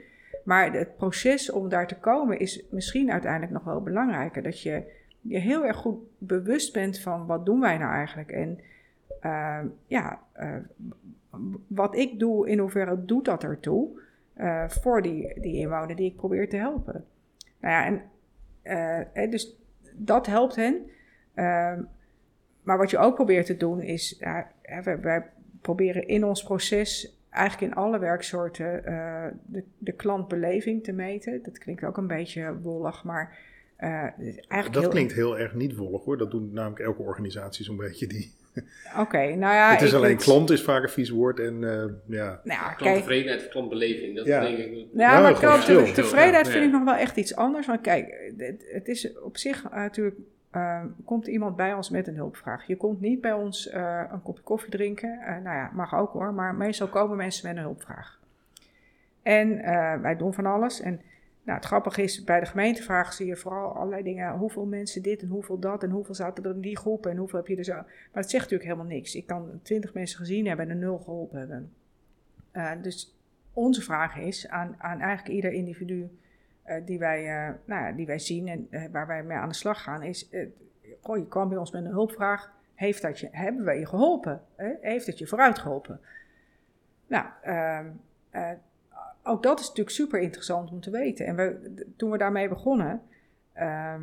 [0.43, 4.43] Maar het proces om daar te komen is misschien uiteindelijk nog wel belangrijker.
[4.43, 4.83] Dat je
[5.21, 8.31] je heel erg goed bewust bent van wat doen wij nou eigenlijk.
[8.31, 8.59] En
[9.19, 10.55] eh, ja, eh,
[11.67, 14.01] wat ik doe, in hoeverre doet dat ertoe
[14.33, 17.05] eh, voor die, die inwoner die ik probeer te helpen.
[17.59, 18.01] Nou ja,
[19.13, 19.57] en dus
[19.93, 20.89] dat helpt hen.
[22.67, 24.51] Maar wat je ook probeert te doen is, ja,
[24.83, 25.25] wij, wij
[25.61, 31.43] proberen in ons proces eigenlijk in alle werksoorten eh, de, de klantbeleving te meten.
[31.43, 33.37] Dat klinkt ook een beetje wollig, maar
[33.75, 36.17] eh, het is eigenlijk Dat heel- klinkt heel erg niet wollig hoor.
[36.17, 38.07] Dat doen namelijk elke organisatie zo'n beetje.
[38.07, 38.33] Die.
[38.99, 39.71] Oké, nou ja.
[39.71, 41.39] het is alleen vind- klant is vaak een vies woord.
[41.39, 41.85] En eh,
[42.17, 44.41] ja, Nou, Klanttevredenheid of klantbeleving, dat Ja.
[44.41, 44.73] denk ik.
[44.73, 45.93] Ja, Ja, maar gewoon klant- verschil.
[46.03, 46.51] tevredenheid Ja.
[46.51, 47.67] vind ik nog wel echt iets anders.
[47.67, 50.15] Want kijk, het, het is op zich natuurlijk.
[50.57, 52.67] Eh, komt iemand bij ons met een hulpvraag.
[52.67, 55.19] Je komt niet bij ons eh, een kopje koffie drinken.
[55.19, 56.33] Eh, nou ja, mag ook hoor.
[56.33, 58.19] Maar meestal komen mensen met een hulpvraag.
[59.21, 60.81] En eh, wij doen van alles.
[60.81, 61.01] En
[61.43, 64.37] nou, het grappige is, bij de gemeentevraag zie je vooral allerlei dingen.
[64.37, 67.39] Hoeveel mensen dit en hoeveel dat en hoeveel zaten er in die groep en hoeveel
[67.39, 67.73] heb je er zo.
[67.73, 69.15] Maar het zegt natuurlijk helemaal niks.
[69.15, 71.73] Ik kan twintig mensen gezien hebben en een nul geholpen hebben.
[72.81, 73.17] Dus
[73.53, 76.09] onze vraag is aan, aan eigenlijk ieder individu
[76.85, 79.83] die, wij, eh, nou die wij zien en eh, waar wij mee aan de slag
[79.83, 80.47] gaan, is: eh,
[81.01, 82.51] goh, je kwam bij ons met een hulpvraag.
[82.75, 84.41] Heeft dat je, hebben we je geholpen?
[84.81, 85.99] Heeft het je vooruit geholpen?
[87.07, 87.85] Nou, ehm,
[88.29, 88.51] eh,
[89.23, 91.25] ook dat is natuurlijk super interessant om te weten.
[91.25, 93.01] En we, toen we daarmee begonnen,
[93.53, 94.01] ehm,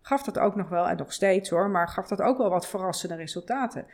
[0.00, 2.68] gaf dat ook nog wel, en nog steeds hoor, maar gaf dat ook wel wat
[2.68, 3.86] verrassende resultaten.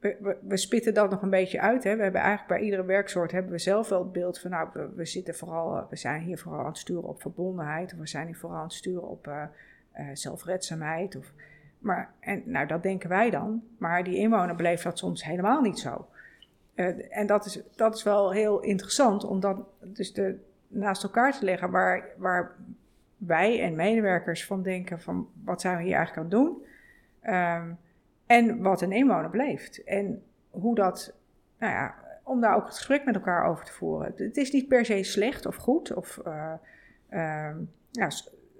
[0.00, 1.84] We, spitten dat nog een beetje uit.
[1.84, 1.96] Hè.
[1.96, 5.04] We hebben eigenlijk bij iedere werksoort hebben we zelf wel het beeld van, nou, we,
[5.04, 8.36] zitten vooral, we zijn hier vooral aan het sturen op verbondenheid, of we zijn hier
[8.36, 9.42] vooral aan het sturen op uh,
[9.98, 11.16] uh, zelfredzaamheid.
[11.16, 11.32] Of,
[11.78, 15.78] maar, en nou, dat denken wij dan, maar die inwoner beleeft dat soms helemaal niet
[15.78, 16.06] zo.
[17.10, 21.44] En dat is, dat is wel heel interessant om dat dus de, naast elkaar te
[21.44, 22.54] leggen waar, waar
[23.16, 26.64] wij en medewerkers van denken van wat zijn we hier eigenlijk aan het doen
[27.34, 27.78] um,
[28.26, 31.14] en wat een inwoner beleeft en hoe dat,
[31.58, 34.12] nou ja, om daar ook het gesprek met elkaar over te voeren.
[34.16, 36.52] Het is niet per se slecht of goed of uh,
[37.10, 37.54] uh,
[37.90, 38.10] ja,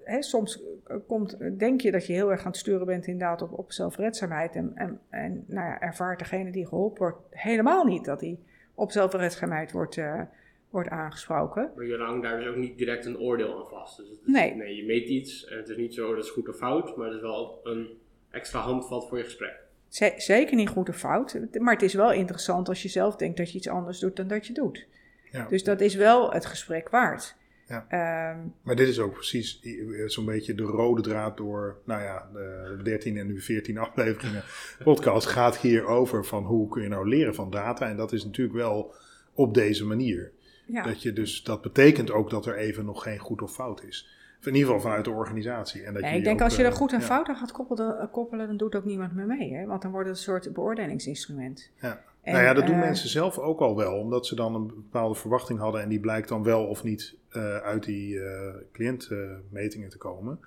[0.07, 0.63] He, soms
[1.07, 4.55] komt, denk je dat je heel erg aan het sturen bent inderdaad op, op zelfredzaamheid.
[4.55, 8.39] En, en, en nou ja, ervaart degene die geholpen wordt helemaal niet dat hij
[8.73, 10.21] op zelfredzaamheid wordt, uh,
[10.69, 11.71] wordt aangesproken.
[11.75, 13.97] Maar je hangt daar dus ook niet direct een oordeel aan vast.
[13.97, 14.55] Dus is, nee.
[14.55, 14.75] nee.
[14.75, 17.15] Je meet iets en het is niet zo dat is goed of fout, maar het
[17.15, 17.87] is wel een
[18.31, 19.55] extra handvat voor je gesprek.
[19.87, 23.37] Z zeker niet goed of fout, maar het is wel interessant als je zelf denkt
[23.37, 24.87] dat je iets anders doet dan dat je doet.
[25.31, 25.45] Ja.
[25.45, 27.35] Dus dat is wel het gesprek waard.
[27.67, 28.31] Ja.
[28.31, 29.61] Um, maar dit is ook precies
[30.05, 34.43] zo'n beetje de rode draad door, nou ja, de 13 en nu 14 afleveringen
[34.83, 37.87] podcast gaat hier over van hoe kun je nou leren van data.
[37.87, 38.93] En dat is natuurlijk wel
[39.33, 40.31] op deze manier.
[40.65, 40.83] Ja.
[40.83, 44.09] Dat, je dus, dat betekent ook dat er even nog geen goed of fout is.
[44.47, 45.83] In ieder geval vanuit de organisatie.
[45.83, 47.05] En dat ja, je ik denk ook, als je er uh, goed en ja.
[47.05, 49.53] fout aan gaat koppelen, koppelen, dan doet ook niemand meer mee.
[49.53, 49.65] Hè?
[49.65, 51.71] Want dan wordt het een soort beoordelingsinstrument.
[51.81, 52.01] Ja.
[52.21, 54.67] En, nou ja, dat doen uh, mensen zelf ook al wel, omdat ze dan een
[54.67, 59.89] bepaalde verwachting hadden en die blijkt dan wel of niet uh, uit die uh, cliëntmetingen
[59.89, 60.39] te komen.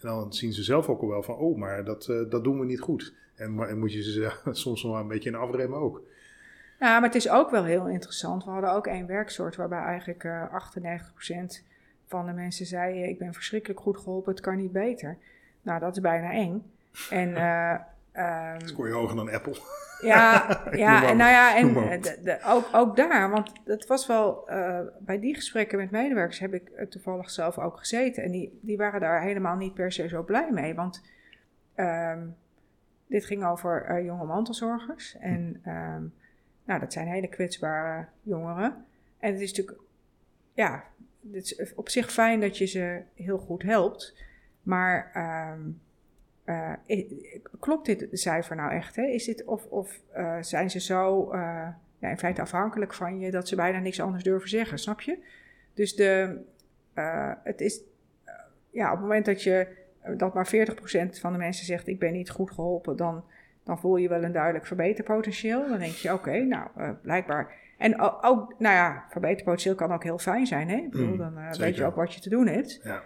[0.00, 2.64] En dan zien ze zelf ook al wel van, oh, maar dat, dat doen we
[2.64, 3.14] niet goed.
[3.34, 6.02] En, en moet je ze soms nog wel een beetje in afremmen ook.
[6.80, 8.44] Ja, maar het is ook wel heel interessant.
[8.44, 10.44] We hadden ook één werksoort waarbij eigenlijk uh,
[11.64, 11.71] 98%
[12.12, 15.16] van de mensen zeiden, ik ben verschrikkelijk goed geholpen, het kan niet beter.
[15.62, 16.72] Nou, dat is bijna eng.
[17.10, 17.28] En,
[18.16, 19.56] uh, um, Scoor je hoger dan Apple.
[20.02, 24.50] Ja, ja en nou ja, en de, de, ook, ook daar, want het was wel,
[24.50, 28.22] uh, bij die gesprekken met medewerkers heb ik uh, toevallig zelf ook gezeten.
[28.22, 31.02] En die, die waren daar helemaal niet per se zo blij mee, want
[31.76, 32.36] um,
[33.06, 35.16] dit ging over uh, jonge mantelzorgers.
[35.18, 36.14] En um,
[36.64, 38.84] nou, dat zijn hele kwetsbare jongeren.
[39.18, 39.78] En het is natuurlijk,
[40.54, 40.84] ja,
[41.32, 44.16] het is op zich fijn dat je ze heel goed helpt,
[44.62, 45.12] maar...
[45.52, 45.80] Um,
[46.46, 46.72] uh,
[47.60, 48.96] klopt dit cijfer nou echt?
[48.96, 49.02] Hè?
[49.02, 53.30] Is dit, of of uh, zijn ze zo uh, ja, in feite afhankelijk van je
[53.30, 55.18] dat ze bijna niks anders durven zeggen, snap je?
[55.74, 56.40] Dus de,
[57.42, 57.80] het is,
[58.70, 59.66] ja, op het moment dat je
[60.16, 60.50] dat maar 40%
[61.20, 63.24] van de mensen zegt: Ik ben niet goed geholpen, dan,
[63.64, 65.68] dan voel je wel een duidelijk verbeterpotentieel.
[65.68, 66.68] Dan denk je: Oké, nou,
[67.02, 67.54] blijkbaar.
[67.82, 70.76] En ook, nou ja, verbeterpotentieel kan ook heel fijn zijn, hè?
[70.76, 72.80] Ik bedoel, dan weet je ook wat je te doen hebt.
[72.82, 73.02] Ja.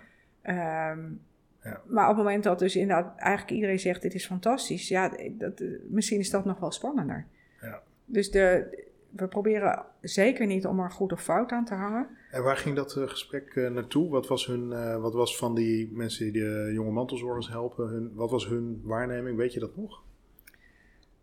[0.91, 1.21] Um,
[1.63, 1.81] ja.
[1.87, 5.63] Maar op het moment dat dus inderdaad eigenlijk iedereen zegt dit is fantastisch, ja, dat,
[5.89, 7.27] misschien is dat nog wel spannender.
[7.61, 7.83] Ja.
[8.05, 8.67] Dus de,
[9.11, 12.09] we proberen zeker niet om er goed of fout aan te hangen.
[12.31, 14.11] En waar ging dat uh, gesprek uh, naartoe?
[14.11, 18.13] Wat was, hun, uh, wat was van die mensen die de jonge mantelzorgers helpen, hun,
[18.15, 19.37] wat was hun waarneming?
[19.37, 20.05] Weet je dat nog?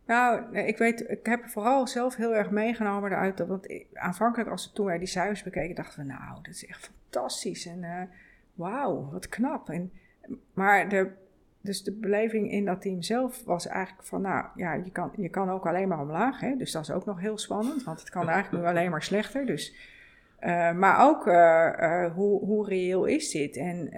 [0.06, 3.48] Nou, ik weet, ik heb vooral zelf heel erg meegenomen eruit.
[3.48, 6.92] Want aanvankelijk, als we toen wij die cijfers bekeken, dachten we, nou, dat is echt
[6.92, 7.66] fantastisch.
[7.66, 8.10] En
[8.54, 9.70] wauw, wat knap.
[9.70, 9.92] En
[10.54, 11.12] maar de,
[11.62, 15.30] dus de beleving in dat team zelf was eigenlijk van, nou ja, je kan, je
[15.30, 16.40] kan ook alleen maar omlaag.
[16.40, 16.56] Hè?
[16.56, 19.46] Dus dat is ook nog heel spannend, want het kan eigenlijk nu alleen maar slechter.
[19.46, 19.76] Dus,
[20.42, 21.34] uh, maar ook uh,
[21.80, 23.58] uh, hoe, hoe reëel is dit?
[23.58, 23.94] En,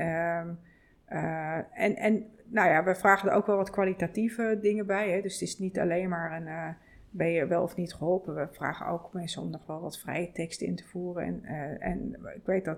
[1.73, 5.11] en, en nou ja, we vragen er ook wel wat kwalitatieve dingen bij.
[5.11, 5.21] Hè?
[5.21, 6.75] Dus het is niet alleen maar een
[7.15, 8.35] ben je wel of niet geholpen.
[8.35, 11.23] We vragen ook mensen om nog wel wat vrije teksten in te voeren.
[11.23, 12.77] En, uh, en ik weet dat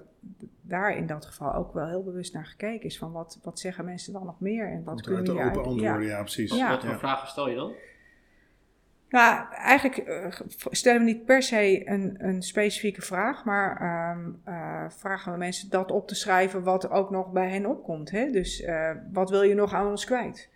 [0.62, 2.98] daar in dat geval ook wel heel bewust naar gekeken is.
[2.98, 4.72] Van wat, wat zeggen mensen dan nog meer?
[4.72, 6.56] En wat kunnen je open antwoorden, ja, ja precies.
[6.56, 6.70] Ja.
[6.70, 6.98] Wat voor ja.
[7.00, 7.74] vragen stel je dan?
[9.10, 10.26] Nou, eigenlijk uh,
[10.72, 13.82] stellen we niet per se een, een specifieke vraag, maar
[14.18, 14.42] um,
[14.90, 18.12] vragen we mensen dat op te schrijven wat ook nog bij hen opkomt.
[18.12, 18.30] Hè?
[18.30, 20.50] Dus uh, wat wil je nog aan ons kwijt?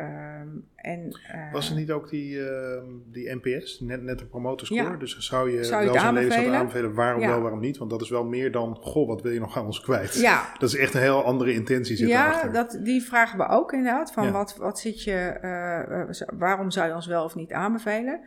[0.00, 4.82] Um, en, uh, Was er niet ook die, uh, die NPS, net, net de promotorscore?
[4.82, 4.96] Ja.
[4.96, 6.54] Dus zou je zou je wel zo'n aanbevelen?
[6.54, 7.28] aanbevelen waarom ja.
[7.28, 7.78] wel, waarom niet?
[7.78, 10.14] Want dat is wel meer dan, goh, wat wil je nog aan ons kwijt?
[10.14, 10.44] Ja.
[10.58, 12.52] Dat is echt een heel andere intentie zit ja, erachter.
[12.52, 14.12] dat, die vragen we ook inderdaad.
[14.12, 18.20] Van wat, wat zit je, uh, waarom zou je ons wel of niet aanbevelen?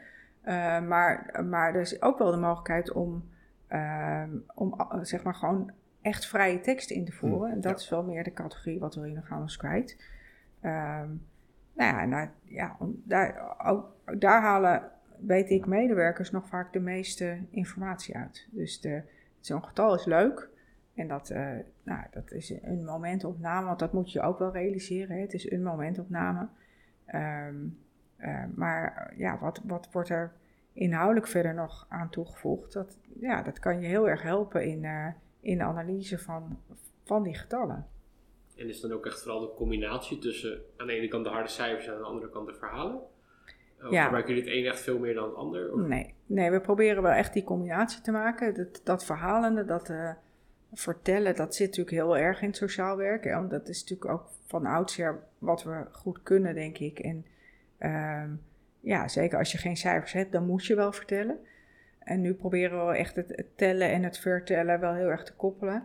[0.88, 3.30] Maar, maar er is ook wel de mogelijkheid om,
[4.54, 7.50] om zeg maar gewoon echt vrije teksten in te voeren.
[7.50, 9.98] Hm, en dat is wel meer de categorie, wat wil je nog aan ons kwijt?
[10.64, 11.22] Um,
[11.74, 13.42] nou ja, nou, ja daar,
[14.18, 18.48] daar halen, weet ik, medewerkers nog vaak de meeste informatie uit.
[18.52, 18.88] Dus
[19.40, 20.52] zo'n getal is leuk.
[20.94, 21.52] En dat, uh,
[21.84, 25.16] nou, dat is een momentopname, want dat moet je ook wel realiseren.
[25.16, 25.22] Hè?
[25.22, 26.48] Het is een momentopname.
[27.16, 27.78] Um,
[28.18, 30.32] uh, maar ja, wat, wat wordt er
[30.74, 32.74] inhoudelijk verder nog aan toegevoegd?
[32.74, 35.08] Dat, ja, dat kan je heel erg helpen in, uh,
[35.40, 36.60] in de analyse van,
[37.04, 37.88] van die getallen.
[38.58, 41.50] En is dan ook echt vooral de combinatie tussen aan de ene kant de harde
[41.50, 43.02] cijfers en aan de andere kant de verhalen?
[43.84, 44.04] Of ja.
[44.04, 45.78] gebruiken jullie het een echt veel meer dan het ander?
[45.78, 48.54] Nee, nee, we proberen wel echt die combinatie te maken.
[48.54, 50.12] Dat, dat verhalende, dat uh,
[50.74, 52.98] vertellen, dat zit natuurlijk heel erg in het sociaal.
[53.24, 57.00] Want dat is natuurlijk ook van oudsher wat we goed kunnen, denk ik.
[57.00, 57.26] En
[57.80, 58.42] um,
[58.80, 61.40] ja, zeker als je geen cijfers hebt, dan moet je wel vertellen.
[62.00, 65.84] En nu proberen we echt het, tellen en het vertellen wel heel erg te koppelen.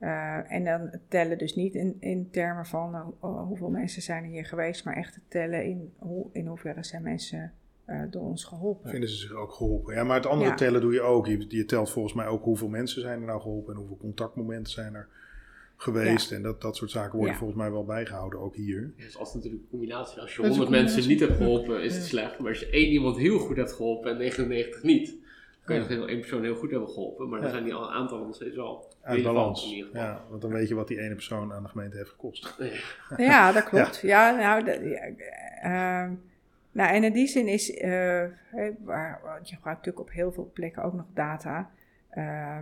[0.00, 4.44] Uh, en dan tellen dus niet in, in termen van uh, hoeveel mensen zijn hier
[4.44, 7.52] geweest, maar echt tellen in, hoe, in hoeverre zijn mensen
[7.86, 8.90] uh, door ons geholpen.
[8.90, 9.94] Vinden ze zich ook geholpen?
[9.94, 11.26] Ja, maar het andere tellen doe je ook.
[11.26, 14.72] Je, je, telt volgens mij ook hoeveel mensen zijn er nou geholpen en hoeveel contactmomenten
[14.72, 15.08] zijn er
[15.76, 16.32] geweest.
[16.32, 18.92] En dat, dat soort zaken worden volgens mij wel bijgehouden, ook hier.
[18.96, 20.20] Ja, is altijd natuurlijk een combinatie.
[20.20, 22.38] Als je 100 mensen niet hebt geholpen, is het slecht.
[22.38, 25.16] Maar als je één iemand heel goed hebt geholpen en 99 niet,
[25.68, 27.28] kan je nog heel, één persoon heel goed hebben geholpen.
[27.28, 29.84] Maar dan zijn die aantallen nog steeds wel uit balans.
[29.92, 32.56] Ja, want dan weet je wat die ene persoon aan de gemeente heeft gekost.
[33.16, 34.00] Ja, dat klopt.
[34.00, 35.14] Ja, nou, de,
[35.64, 36.08] uh,
[36.72, 38.24] nou, en in die zin is, uh,
[38.84, 41.70] waar, je gebruikt natuurlijk op heel veel plekken ook nog data.
[42.14, 42.58] Uh,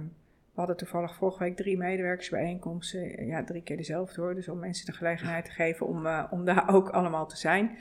[0.52, 3.26] we hadden toevallig vorige week drie medewerkersbijeenkomsten.
[3.26, 4.34] Ja, drie keer dezelfde hoor.
[4.34, 7.78] Dus om mensen de gelegenheid te geven om, uh, om daar ook allemaal te zijn.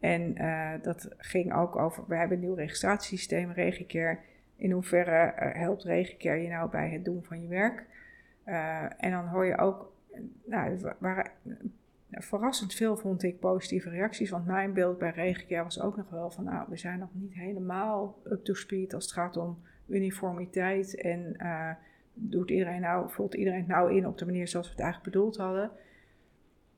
[0.00, 4.18] En uh, dat ging ook over, we hebben een nieuw registratiesysteem, Regicare.
[4.56, 7.86] In hoeverre uh, helpt Regicare je nou bij het doen van je werk?
[8.98, 9.92] en dan hoor je ook,
[10.44, 11.30] nou, waren
[12.10, 14.30] verrassend veel vond ik positieve reacties.
[14.30, 17.34] Want mijn beeld bij Regicare was ook nog wel van, nou, we zijn nog niet
[17.34, 21.36] helemaal up to speed als het gaat om uniformiteit en
[22.14, 25.12] doet iedereen nou, voelt iedereen het nou in op de manier zoals we het eigenlijk
[25.12, 25.70] bedoeld hadden.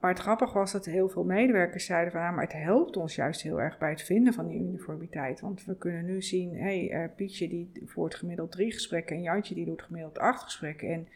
[0.00, 3.14] Maar het grappige was dat heel veel medewerkers zeiden van, ja, maar het helpt ons
[3.14, 5.40] juist heel erg bij het vinden van die uniformiteit.
[5.40, 9.22] Want we kunnen nu zien, hé, hey, uh, Pietje die voert gemiddeld drie gesprekken en
[9.22, 10.88] Jantje die doet gemiddeld acht gesprekken.
[10.88, 11.08] En,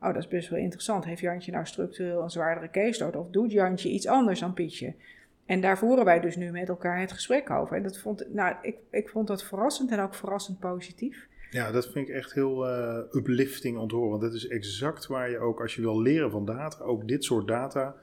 [0.00, 1.04] oh, dat is best wel interessant.
[1.04, 4.94] Heeft Jantje nou structureel een zwaardere caseload of doet Jantje iets anders dan Pietje?
[5.46, 7.76] En daar voeren wij dus nu met elkaar het gesprek over.
[7.76, 11.28] En dat vond, nou, ik, ik vond dat verrassend en ook verrassend positief.
[11.50, 14.10] Ja, dat vind ik echt heel uh, uplifting horen.
[14.10, 17.24] Want dat is exact waar je ook, als je wil leren van data, ook dit
[17.24, 17.96] soort data,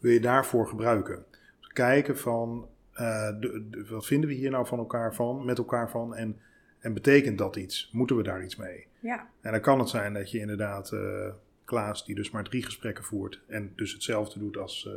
[0.00, 1.24] wil je daarvoor gebruiken.
[1.60, 5.90] Dus kijken van, uh, de, wat vinden we hier nou van elkaar van, met elkaar
[5.90, 6.38] van en,
[6.78, 7.90] en betekent dat iets?
[7.92, 8.86] Moeten we daar iets mee?
[9.00, 9.28] Ja.
[9.40, 11.28] En dan kan het zijn dat je inderdaad, uh,
[11.64, 14.90] Klaas, die dus maar drie gesprekken voert en dus hetzelfde doet als,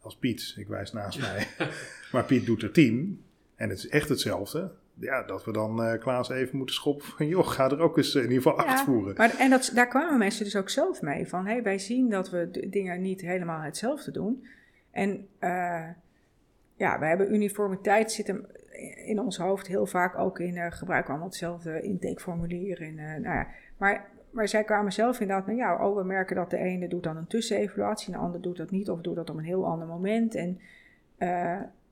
[0.00, 1.46] als Piet, ik wijs naast mij,
[2.12, 5.98] maar Piet doet er tien en het is echt hetzelfde ja, dat we dan uh,
[5.98, 9.14] Klaas even moeten schoppen van, joh, ga er ook eens in ieder geval acht voeren.
[9.16, 12.30] Maar, en dat, daar kwamen mensen dus ook zelf mee van, hey, wij zien dat
[12.30, 14.46] we dingen niet helemaal hetzelfde doen.
[14.90, 15.88] En uh,
[16.74, 18.46] ja, wij hebben uniformiteit zitten
[19.04, 22.82] in ons hoofd heel vaak ook in, uh, gebruiken allemaal hetzelfde intakeformulier.
[22.82, 26.50] En, nou ja, maar, maar zij kwamen zelf inderdaad met, ja, oh, we merken dat
[26.50, 29.30] de ene doet dan een tussenevaluatie, en de ander doet dat niet, of doet dat
[29.30, 30.34] op een heel ander moment.
[30.34, 30.60] En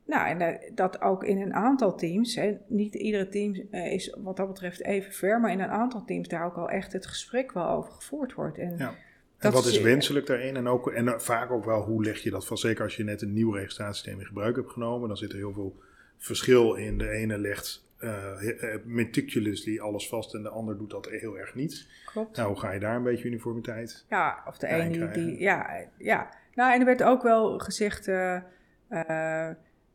[0.07, 4.17] nou, en eh, dat ook in een aantal teams, hè, niet iedere team uh, is
[4.23, 7.07] wat dat betreft even ver, maar in een aantal teams daar ook al echt het
[7.07, 8.59] gesprek wel over gevoerd wordt.
[8.59, 8.95] En, ja.
[9.39, 10.57] en wat is wenselijk daarin?
[10.57, 12.59] En, ook, en vaak ook wel, hoe leg je dat van?
[12.59, 15.53] Zeker als je net een nieuw registratiesysteem in gebruik hebt genomen, dan zit er heel
[15.53, 15.81] veel
[16.19, 16.99] verschil in.
[16.99, 18.41] De ene legt uh,
[18.85, 21.89] meticulously alles vast en de ander doet dat heel erg niet.
[22.05, 22.37] Klopt.
[22.37, 26.29] Nou, hoe ga je daar een beetje uniformiteit Ja, of de ene die, ja, ja.
[26.55, 28.11] Nou, en er werd ook wel gezegd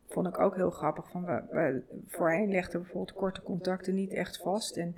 [0.10, 1.10] vond ik ook heel grappig.
[1.10, 4.78] Van we, voorheen legden bijvoorbeeld korte contacten niet echt vast.
[4.78, 4.96] En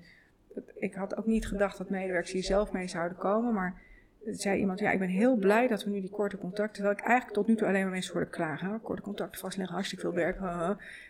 [0.76, 3.54] ik had ook niet gedacht dat medewerkers hier zelf mee zouden komen.
[3.54, 3.82] Maar
[4.26, 6.74] zei iemand, ja, ik ben heel blij dat we nu die korte contacten...
[6.74, 8.82] terwijl ik eigenlijk tot nu toe alleen maar mensen hoorde klagen.
[8.82, 10.40] Korte contacten vastleggen, hartstikke veel werk.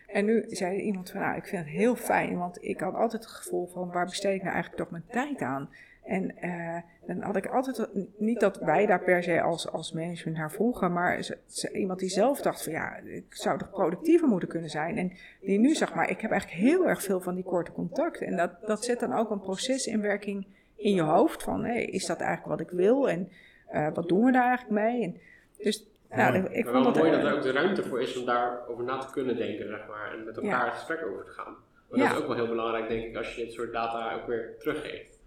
[0.07, 2.37] En nu zei iemand van, nou, ik vind het heel fijn.
[2.37, 5.41] Want ik had altijd het gevoel van, waar besteed ik nou eigenlijk toch mijn tijd
[5.41, 5.69] aan?
[6.03, 7.87] En uh, dan had ik altijd,
[8.17, 11.27] niet dat wij daar per se als, als management naar vroegen, maar
[11.73, 14.97] iemand die zelf dacht van ja, ik zou toch productiever moeten kunnen zijn.
[14.97, 15.11] En
[15.41, 18.27] die nu zag maar, ik heb eigenlijk heel erg veel van die korte contacten.
[18.27, 21.85] En dat, dat zet dan ook een proces in werking in je hoofd van, hey,
[21.85, 23.09] is dat eigenlijk wat ik wil?
[23.09, 23.31] En
[23.73, 25.03] uh, wat doen we daar eigenlijk mee?
[25.03, 25.17] En
[25.57, 28.25] dus nou, ik, ik vond dat mooi dat er ook de ruimte voor is om
[28.25, 30.65] daarover na te kunnen denken, zeg maar, en met elkaar ja.
[30.65, 31.55] het gesprek over te gaan.
[31.89, 32.07] Maar ja.
[32.07, 34.57] dat is ook wel heel belangrijk, denk ik, als je dit soort data ook weer
[34.57, 35.20] teruggeeft.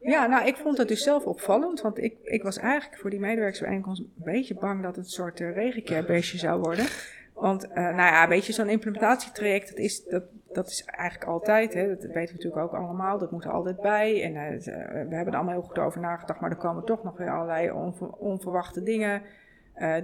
[0.00, 3.20] Ja, nou, ik vond het dus zelf opvallend, want ik, ik was eigenlijk voor die
[3.20, 6.86] medewerkersbijeenkomst een beetje bang dat het een soort uh, zou worden.
[7.34, 11.74] Want, uh, nou ja, weet je, zo'n implementatietraject, dat is, dat, dat is eigenlijk altijd,
[11.74, 14.22] hè, dat weten we natuurlijk ook allemaal, dat moet er altijd bij.
[14.22, 14.64] En uh,
[15.08, 17.70] we hebben er allemaal heel goed over nagedacht, maar er komen toch nog weer allerlei
[17.70, 19.22] onver, onverwachte dingen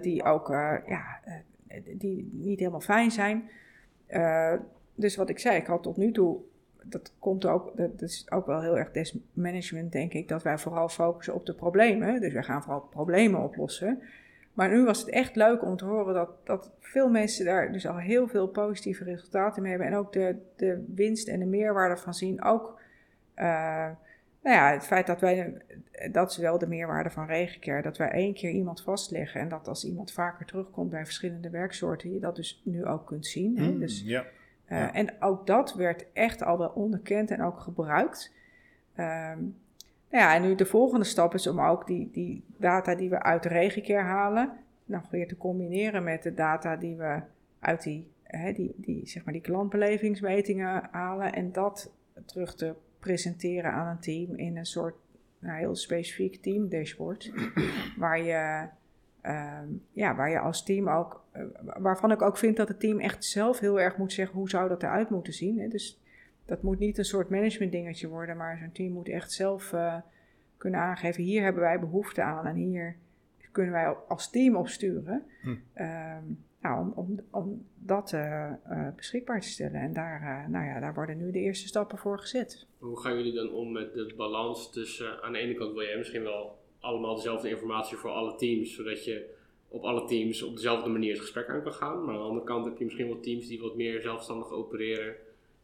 [0.00, 0.48] die ook,
[0.87, 1.20] ja,
[1.96, 3.50] die niet helemaal fijn zijn.
[4.94, 6.40] dus wat ik zei, ik had tot nu toe
[6.88, 10.88] dat komt ook, dat is ook wel heel erg desmanagement, denk ik, dat wij vooral
[10.88, 12.20] focussen op de problemen.
[12.20, 14.03] Dus wij gaan vooral problemen oplossen.
[14.53, 17.87] Maar nu was het echt leuk om te horen dat, dat veel mensen daar dus
[17.87, 19.88] al heel veel positieve resultaten mee hebben.
[19.88, 22.42] En ook de, de winst en de meerwaarde van zien.
[22.42, 22.81] Ook
[23.37, 23.90] uh,
[24.42, 25.62] nou ja, het feit dat wij,
[26.12, 29.40] dat is wel de meerwaarde van Regencare, dat wij één keer iemand vastleggen.
[29.40, 33.27] En dat als iemand vaker terugkomt bij verschillende werksoorten, je dat dus nu ook kunt
[33.27, 33.59] zien.
[33.59, 33.70] Hè?
[33.70, 34.25] Mm, dus, ja.
[34.68, 38.35] Uh, En ook dat werd echt al wel onderkend en ook gebruikt.
[38.96, 39.57] Um,
[40.11, 43.22] nou ja, en nu de volgende stap is om ook die, die data die we
[43.22, 44.52] uit de regenkeer halen,
[44.85, 47.20] nog weer te combineren met de data die we
[47.59, 51.92] uit die, hè, die, die, zeg maar die klantbelevingsmetingen halen en dat
[52.24, 54.94] terug te presenteren aan een team in een soort
[55.38, 57.33] nou, heel specifiek team dashboard,
[57.96, 58.68] waar je,
[59.29, 61.43] um, ja, waar je als team ook, uh,
[61.79, 64.69] waarvan ik ook vind dat het team echt zelf heel erg moet zeggen hoe zou
[64.69, 65.59] dat eruit moeten zien.
[65.59, 65.69] Hè?
[65.69, 66.01] Dus
[66.45, 69.97] dat moet niet een soort management dingetje worden, maar zo'n team moet echt zelf uh,
[70.57, 72.97] kunnen aangeven: hier hebben wij behoefte aan en hier
[73.53, 75.23] kunnen wij als team op sturen.
[75.43, 75.49] Hm.
[75.49, 79.81] Um, nou, om, om, om dat uh, uh, beschikbaar te stellen.
[79.81, 82.67] En daar, nou ja, daar worden nu de eerste stappen voor gezet.
[82.79, 85.97] Hoe gaan jullie dan om met de balans tussen, aan de ene kant wil je
[85.97, 89.35] misschien wel allemaal dezelfde informatie voor alle teams, zodat je
[89.68, 92.05] op alle teams op dezelfde manier het gesprek aan kan gaan.
[92.05, 95.14] Maar aan de andere kant heb je misschien wel teams die wat meer zelfstandig opereren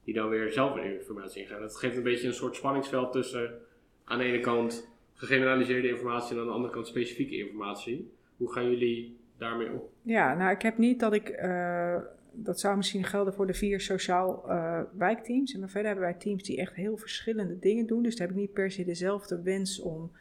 [0.04, 1.61] die dan weer zelf in informatie ingaan.
[1.61, 3.58] Dat geeft een beetje een soort spanningsveld tussen
[4.04, 8.12] aan de ene kant gegeneraliseerde informatie en aan de andere kant specifieke informatie.
[8.37, 9.82] Hoe gaan jullie daarmee om?
[10.02, 11.96] Ja, nou ik heb niet dat ik, uh,
[12.32, 15.56] dat zou misschien gelden voor de vier sociaal uh, wijkteams.
[15.56, 18.02] Maar verder hebben wij teams die echt heel verschillende dingen doen.
[18.02, 20.12] Dus daar heb ik niet per se dezelfde wens om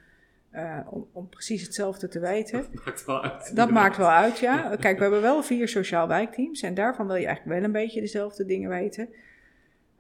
[0.56, 2.66] uh, om, om, precies hetzelfde te weten.
[2.72, 3.56] Dat maakt wel uit.
[3.56, 4.76] Dat maakt wel uit, ja.
[4.80, 8.02] Kijk, we hebben wel vier sociaal wijkteams en daarvan wil je eigenlijk wel een beetje
[8.02, 9.10] dezelfde dingen weten.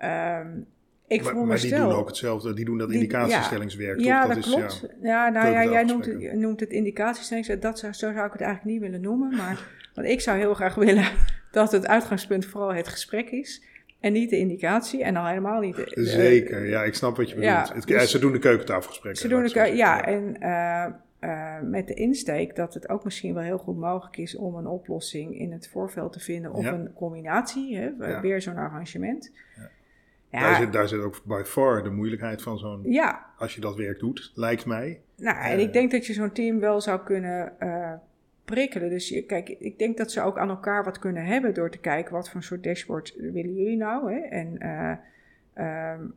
[0.03, 0.67] Um,
[1.07, 3.99] ik maar, maar die doen ook hetzelfde, die doen dat indicatiestellingswerk.
[3.99, 4.33] Ja, toch?
[4.33, 4.73] dat, dat klopt.
[4.73, 7.61] Is, ja, ja nou ja, jij noemt het, noemt het indicatiestellingswerk.
[7.61, 9.35] Dat zou, zo zou ik het eigenlijk niet willen noemen.
[9.35, 11.05] Maar want ik zou heel graag willen
[11.51, 13.63] dat het uitgangspunt vooral het gesprek is.
[14.01, 17.29] En niet de indicatie en al helemaal niet de, de, Zeker, ja, ik snap wat
[17.29, 17.53] je bedoelt.
[17.67, 19.21] Ja, het, dus, ze doen de keukentafelgesprekken.
[19.21, 23.33] Ze doen de keuken, ja, en uh, uh, met de insteek dat het ook misschien
[23.33, 26.73] wel heel goed mogelijk is om een oplossing in het voorveld te vinden of ja.
[26.73, 28.21] een combinatie, hè, ja.
[28.21, 29.31] weer zo'n arrangement.
[30.31, 30.39] Ja.
[30.39, 33.25] Daar, zit, daar zit ook by far de moeilijkheid van zo'n, ja.
[33.37, 35.01] als je dat werk doet, lijkt mij.
[35.15, 37.53] Nou, en uh, ik denk dat je zo'n team wel zou kunnen
[38.45, 38.89] prikkelen.
[38.89, 41.79] Dus je, kijk, ik denk dat ze ook aan elkaar wat kunnen hebben door te
[41.79, 44.13] kijken wat voor soort dashboard willen jullie nou.
[44.13, 44.19] Hè?
[44.19, 44.67] En
[45.55, 46.13] um,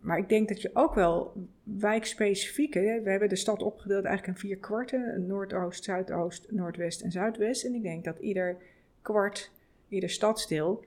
[0.00, 4.48] maar ik denk dat je ook wel wijkspecifieke, we hebben de stad opgedeeld eigenlijk in
[4.48, 7.64] vier kwarten, Noordoost, Zuidoost, Noordwest en Zuidwest.
[7.64, 8.56] En ik denk dat ieder
[9.02, 9.50] kwart,
[9.88, 10.84] ieder stadsdeel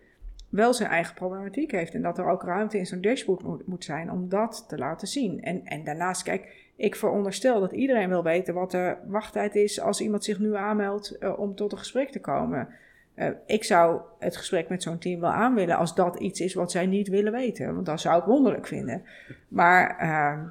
[0.50, 1.94] wel zijn eigen problematiek heeft.
[1.94, 5.08] En dat er ook ruimte in zo'n dashboard moet, moet, zijn om dat te laten
[5.08, 5.44] zien.
[5.44, 10.02] En, en daarnaast, kijk, ik veronderstel dat iedereen wil weten wat de wachttijd is als
[10.02, 12.68] iemand zich nu aanmeldt uh, om tot een gesprek te komen.
[13.16, 16.54] Uh, ik zou het gesprek met zo'n team wel aan willen als dat iets is
[16.54, 17.74] wat zij niet willen weten.
[17.74, 19.04] Want dat zou ik wonderlijk vinden.
[19.48, 20.44] Maar uh,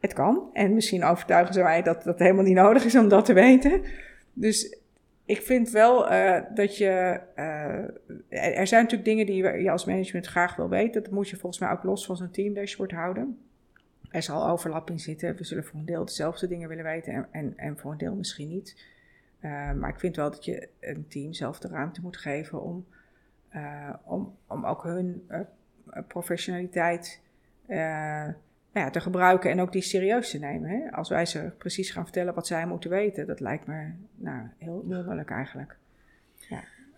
[0.00, 0.50] het kan.
[0.52, 3.82] En misschien overtuigen ze mij dat dat helemaal niet nodig is om dat te weten.
[4.32, 4.78] Dus
[5.24, 7.20] ik vind wel uh, dat je.
[8.28, 11.02] Er zijn natuurlijk dingen die je als management graag wil weten.
[11.02, 13.38] Dat moet je volgens mij ook los van zo'n team dashboard houden.
[14.12, 15.36] Er zal overlap in zitten.
[15.36, 18.14] We zullen voor een deel dezelfde dingen willen weten en, en, en voor een deel
[18.14, 18.90] misschien niet.
[19.40, 22.86] Uh, maar ik vind wel dat je een team zelf de ruimte moet geven om,
[24.04, 25.30] om, om ook hun
[26.08, 27.20] professionaliteit
[28.72, 30.70] nou ja, te gebruiken en ook die serieus te nemen.
[30.70, 30.92] Hè?
[30.92, 34.84] Als wij ze precies gaan vertellen wat zij moeten weten, dat lijkt me nou, heel
[34.86, 35.76] wonderlijk eigenlijk.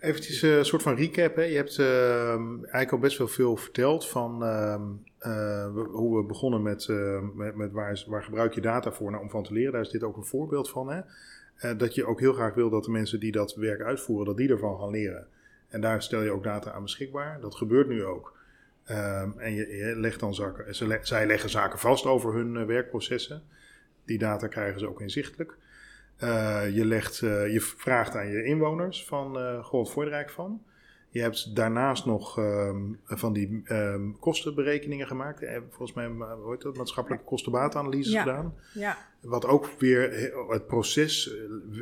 [0.05, 0.11] Ja.
[0.11, 1.37] Eventjes een soort van recap.
[1.37, 1.43] Hè?
[1.43, 4.77] Je hebt uh, eigenlijk al best wel veel verteld van uh,
[5.93, 6.88] hoe we begonnen met,
[7.35, 9.73] met, met waar, waar, gebruik je data voor nou, om van te leren.
[9.73, 10.90] Daar is dit ook een voorbeeld van.
[10.90, 11.01] Hè?
[11.76, 14.49] dat je ook heel graag wil dat de mensen die dat werk uitvoeren, dat die
[14.49, 15.26] ervan gaan leren.
[15.68, 17.41] En daar stel je ook data aan beschikbaar.
[17.41, 18.37] Dat gebeurt nu ook.
[19.37, 23.43] En je, legt dan zaken, ze zij leggen zaken vast over hun werkprocessen.
[24.05, 25.57] Die data krijgen ze ook inzichtelijk.
[26.23, 30.62] Uh, je, legt, uh, je vraagt aan je inwoners van, je er eigenlijk van?
[31.15, 35.43] Je hebt daarnaast nog um, van die um, kostenberekeningen gemaakt.
[35.43, 36.11] Eh, volgens mij,
[36.51, 38.23] heet dat, maatschappelijke kostenbaatanalyses ja.
[38.23, 38.55] gedaan.
[38.73, 38.99] Ja.
[39.21, 41.35] Wat ook weer het proces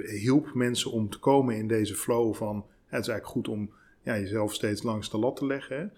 [0.06, 3.70] hielp mensen om te komen in deze flow van het is eigenlijk goed om
[4.02, 5.92] ja, jezelf steeds langs de lat te leggen.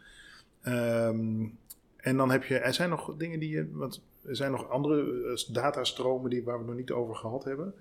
[0.62, 1.46] Ehm,
[1.96, 5.32] en dan heb je, er zijn nog dingen die je, want er zijn nog andere
[5.32, 7.74] eh, datastromen die, waar we het nog niet over gehad hebben.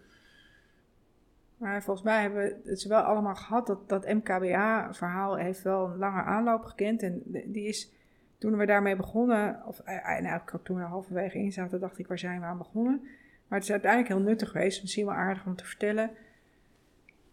[1.63, 3.67] Maar volgens mij hebben we het wel allemaal gehad.
[3.67, 7.03] Dat, dat MKBA-verhaal heeft wel een lange aanloop gekend.
[7.03, 7.91] En die is,
[8.37, 12.07] toen we daarmee begonnen, of eh, eh, eigenlijk toen we halverwege in zaten, dacht ik,
[12.07, 13.01] waar zijn we aan begonnen?
[13.47, 14.81] Maar het is uiteindelijk heel nuttig geweest.
[14.81, 16.11] Misschien wel aardig om te vertellen.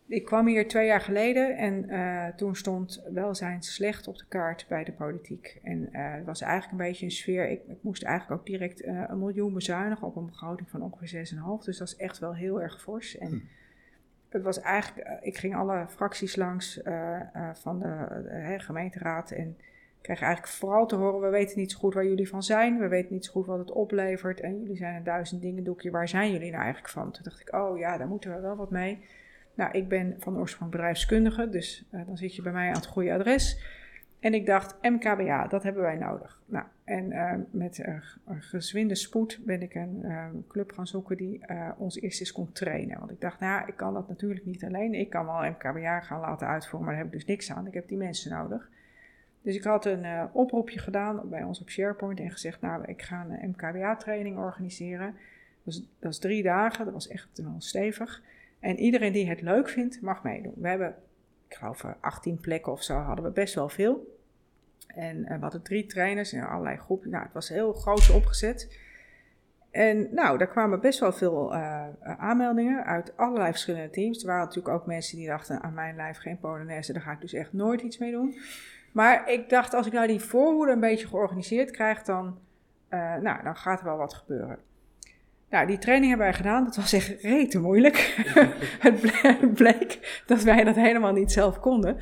[0.07, 4.67] Ik kwam hier twee jaar geleden en uh, toen stond welzijn slecht op de kaart
[4.69, 5.61] bij de politiek.
[5.63, 7.51] En uh, het was eigenlijk een beetje een sfeer.
[7.51, 11.33] Ik, ik moest eigenlijk ook direct uh, een miljoen bezuinigen op een begroting van ongeveer
[11.35, 11.65] 6,5.
[11.65, 13.19] Dus dat is echt wel heel erg fors.
[13.19, 13.49] En
[14.31, 16.81] het was eigenlijk, ik ging alle fracties langs
[17.53, 19.57] van de gemeenteraad en
[20.01, 22.89] kreeg eigenlijk vooral te horen: we weten niet zo goed waar jullie van zijn, we
[22.89, 26.09] weten niet zo goed wat het oplevert en jullie zijn een duizend dingen doekje, waar
[26.09, 27.11] zijn jullie nou eigenlijk van?
[27.11, 29.05] Toen dacht ik: oh ja, daar moeten we wel wat mee.
[29.55, 33.13] Nou, ik ben van oorsprong bedrijfskundige, dus dan zit je bij mij aan het goede
[33.13, 33.79] adres.
[34.21, 36.41] En ik dacht, MKBA, dat hebben wij nodig.
[36.47, 37.97] Nou, en uh, met uh,
[38.39, 41.41] gezwinde spoed ben ik een club gaan zoeken die
[41.77, 42.99] ons eerst eens kon trainen.
[42.99, 44.95] Want ik dacht, nou, ik kan dat natuurlijk niet alleen.
[44.95, 47.67] Ik kan wel MKBA gaan laten uitvoeren, maar daar heb ik dus niks aan.
[47.67, 48.71] Ik heb die mensen nodig.
[49.43, 53.27] Dus ik had een oproepje gedaan bij ons op SharePoint en gezegd, nou, ik ga
[53.29, 55.15] een MKBA-training organiseren.
[55.99, 58.23] Dat is drie dagen, dat was echt wel stevig.
[58.61, 60.55] En iedereen die het leuk vindt, mag meedoen.
[60.57, 60.95] We hebben,
[61.49, 64.20] ik geloof, 18 plekken of zo hadden we best wel veel.
[64.95, 67.11] En uh, we hadden drie trainers in allerlei groepen.
[67.11, 68.79] Nou, het was heel groot opgezet.
[69.71, 74.21] En nou, daar kwamen best wel veel uh, aanmeldingen uit allerlei verschillende teams.
[74.21, 77.21] Er waren natuurlijk ook mensen die dachten, aan mijn lijf geen Polonaise, daar ga ik
[77.21, 78.35] dus echt nooit iets mee doen.
[78.93, 82.39] Maar ik dacht, als ik nou die voorhoede een beetje georganiseerd krijg, dan,
[82.91, 84.59] uh, nou, dan gaat er wel wat gebeuren.
[85.51, 86.65] Nou, die training hebben wij gedaan.
[86.65, 87.97] Dat was echt rete moeilijk.
[88.87, 91.99] het bleek dat wij dat helemaal niet zelf konden.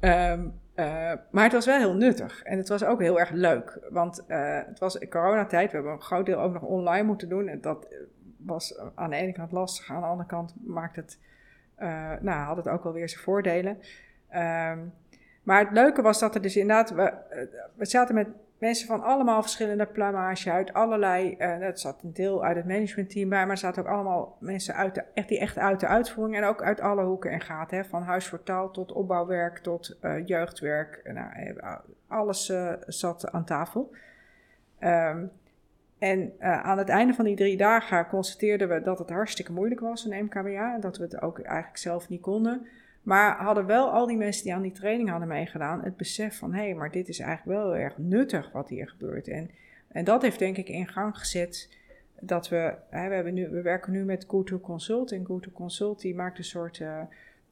[0.00, 2.42] Um, uh, maar het was wel heel nuttig.
[2.42, 3.78] En het was ook heel erg leuk.
[3.90, 5.70] Want uh, het was coronatijd.
[5.70, 7.48] We hebben een groot deel ook nog online moeten doen.
[7.48, 7.88] En dat
[8.36, 9.90] was aan de ene kant lastig.
[9.90, 11.18] Aan de andere kant maakt het,
[12.20, 13.78] nou, had het ook wel weer zijn voordelen.
[14.34, 14.92] Um,
[15.42, 16.90] maar het leuke was dat er dus inderdaad...
[16.90, 17.12] We,
[17.74, 18.28] we zaten met
[18.58, 21.36] mensen van allemaal verschillende plumage uit allerlei.
[21.38, 24.74] Uh, dat zat een deel uit het managementteam bij, maar er zaten ook allemaal mensen
[24.74, 27.76] uit de, echt, die echt uit de uitvoering en ook uit alle hoeken en gaten.
[27.76, 31.00] Hè, van huis voor taal tot opbouwwerk tot uh, jeugdwerk.
[31.04, 31.76] Nou, eh,
[32.08, 33.94] alles uh, zat aan tafel.
[34.80, 35.30] Um,
[35.98, 40.04] en aan het einde van die drie dagen constateerden we dat het hartstikke moeilijk was,
[40.04, 40.74] een MKBA.
[40.74, 42.66] En dat we het ook eigenlijk zelf niet konden.
[43.02, 46.54] Maar hadden wel al die mensen die aan die training hadden meegedaan het besef van
[46.54, 49.28] hé, hey, maar dit is eigenlijk wel heel erg nuttig wat hier gebeurt.
[49.28, 49.50] En,
[49.88, 51.68] en dat heeft denk ik in gang gezet
[52.20, 55.12] dat we, hè, we, hebben nu, we werken nu met GoTo Consult.
[55.12, 57.00] En GoTo Consult die maakt een soort, uh,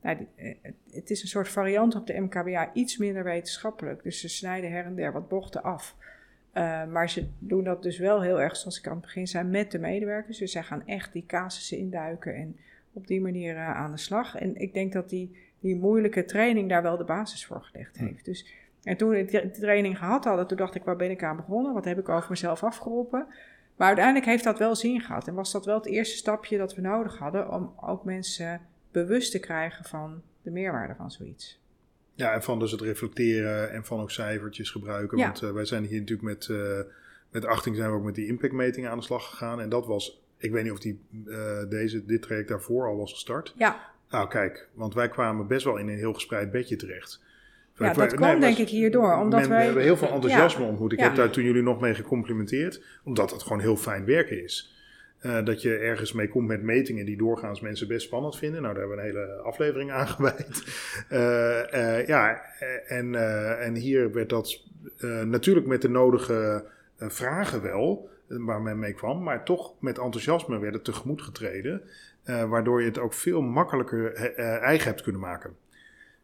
[0.00, 0.54] nou, eh,
[0.90, 4.02] het is een soort variant op de MKBA, iets minder wetenschappelijk.
[4.02, 5.96] Dus ze snijden her en der wat bochten af.
[6.54, 9.44] Uh, maar ze doen dat dus wel heel erg, zoals ik aan het begin zei,
[9.44, 10.38] met de medewerkers.
[10.38, 12.56] Dus zij gaan echt die casussen induiken en
[12.96, 14.36] op die manier uh, aan de slag.
[14.36, 18.24] En ik denk dat die die moeilijke training daar wel de basis voor gelegd heeft.
[18.24, 18.46] Dus,
[18.82, 21.74] en toen we die training gehad hadden, toen dacht ik, waar ben ik aan begonnen?
[21.74, 23.26] Wat heb ik over mezelf afgeroepen?
[23.76, 25.28] Maar uiteindelijk heeft dat wel zin gehad.
[25.28, 29.30] En was dat wel het eerste stapje dat we nodig hadden om ook mensen bewust
[29.30, 31.60] te krijgen van de meerwaarde van zoiets.
[32.14, 35.18] Ja, en van dus het reflecteren en van ook cijfertjes gebruiken.
[35.18, 36.80] Want uh, wij zijn hier natuurlijk met, uh,
[37.30, 39.60] met achting zijn we ook met die impactmetingen aan de slag gegaan.
[39.60, 43.12] En dat was, ik weet niet of die, uh, deze, dit traject daarvoor al was
[43.12, 43.54] gestart.
[43.56, 43.94] Ja.
[44.10, 47.24] Nou, kijk, want wij kwamen best wel in een heel gespreid bedje terecht.
[47.78, 49.16] Ja, dat kwam denk ik hierdoor.
[49.16, 50.92] Omdat men, wij, we hebben heel veel enthousiasme ontmoet.
[50.92, 54.74] Ik heb daar toen jullie nog mee gecomplimenteerd, omdat het gewoon heel fijn werken is.
[55.22, 58.62] Uh, dat je ergens mee komt met metingen die doorgaans mensen best spannend vinden.
[58.62, 60.64] Nou, daar hebben we een hele aflevering aan gewijd.
[61.10, 61.18] Uh,
[61.98, 62.42] uh, ja,
[62.86, 63.14] en,
[63.60, 64.62] en hier werd dat
[65.24, 66.64] natuurlijk met de nodige
[66.98, 71.82] vragen wel, waar men mee kwam, maar toch met enthousiasme werd het tegemoet getreden.
[72.24, 75.56] Uh, waardoor je het ook veel makkelijker uh, eigen hebt kunnen maken.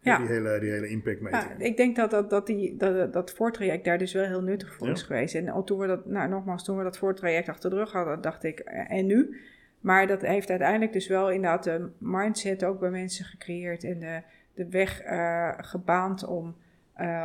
[0.00, 0.18] Ja.
[0.18, 1.42] Die hele, die hele impactmeting.
[1.42, 4.74] Ja, ik denk dat, dat, dat, die, dat, dat voortraject daar dus wel heel nuttig
[4.74, 4.92] voor ja.
[4.92, 5.34] is geweest.
[5.34, 8.20] En al toen we dat, nou nogmaals, toen we dat voortraject achter de rug hadden,
[8.20, 9.40] dacht ik, en nu?
[9.80, 14.22] Maar dat heeft uiteindelijk dus wel inderdaad de mindset ook bij mensen gecreëerd en de,
[14.54, 16.56] de weg uh, gebaand om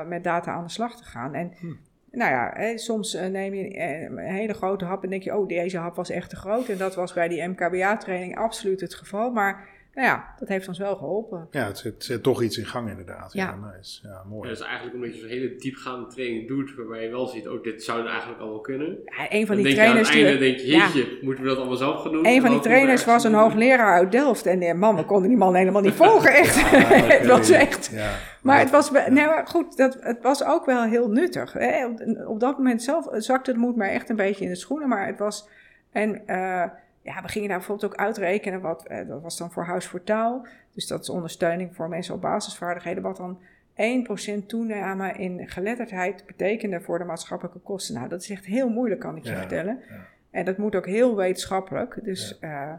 [0.08, 1.34] met data aan de slag te gaan.
[1.34, 1.74] En hm
[2.18, 5.38] nou ja, hè, soms uh, neem je uh, een hele grote hap en denk je,
[5.38, 6.70] oh, deze hap was echt te groot.
[6.70, 9.32] En dat was bij die MKBA-training absoluut het geval.
[9.32, 11.48] Maar nou ja, dat heeft ons wel geholpen.
[11.52, 13.34] Ja, het zet, zet toch iets in gang inderdaad.
[13.34, 13.72] Ja, Ja.
[13.76, 14.00] nice.
[14.04, 14.50] Ja, Ja, mooi.
[14.50, 17.64] dat is eigenlijk omdat je zo'n hele diepgaande training doet, waarbij je wel ziet, oh,
[17.64, 18.88] dit zou eigenlijk allemaal kunnen.
[18.88, 20.40] Ja, een van Dan die denk je aan het trainers einde, die...
[20.40, 20.86] denk je, ja.
[20.86, 22.26] jeetje, moeten we dat allemaal zelf gaan doen?
[22.26, 24.46] Een En van die er trainers was een hoogleraar uit Delft.
[24.46, 26.58] En eh, man, we konden die man helemaal niet volgen, echt.
[26.58, 26.84] Oké.
[27.18, 27.90] het was echt...
[27.94, 28.12] Ja.
[28.42, 31.54] Maar het was, nee, maar goed, dat, het was ook wel heel nuttig.
[31.54, 31.86] Hè.
[31.86, 34.88] Op, op dat moment zelf zakte het moed mij echt een beetje in de schoenen.
[34.88, 35.50] Maar het was...
[35.92, 36.64] En eh,
[37.08, 38.62] ja, we gingen daar bijvoorbeeld ook uitrekenen.
[38.62, 40.48] Wat, eh, dat was dan voor Huis voor Taal.
[40.74, 43.04] Dus dat is ondersteuning voor mensen op basisvaardigheden.
[43.04, 43.40] Wat dan
[43.76, 47.96] 1% toename in geletterdheid betekende voor de maatschappelijke kosten.
[47.96, 49.80] Nou, dat is echt heel moeilijk, kan ik je Ja, vertellen.
[49.90, 50.06] ja.
[50.32, 52.00] En dat moet ook heel wetenschappelijk.
[52.04, 52.74] Dus eh,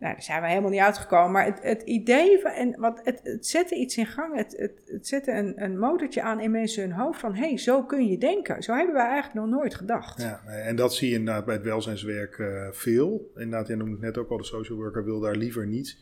[0.00, 1.30] nou, daar zijn we helemaal niet uitgekomen.
[1.32, 4.36] Maar het, het idee van, en wat, het, het zette iets in gang.
[4.36, 7.34] Het, het, het zette een, een motortje aan in mensen hun hoofd van...
[7.34, 8.62] hé, hey, zo kun je denken.
[8.62, 10.22] Zo hebben wij eigenlijk nog nooit gedacht.
[10.22, 13.30] Ja, en dat zie je inderdaad bij het welzijnswerk eh, veel.
[13.34, 15.96] Inderdaad, jij noemde het net ook al, de social worker wil daar liever niet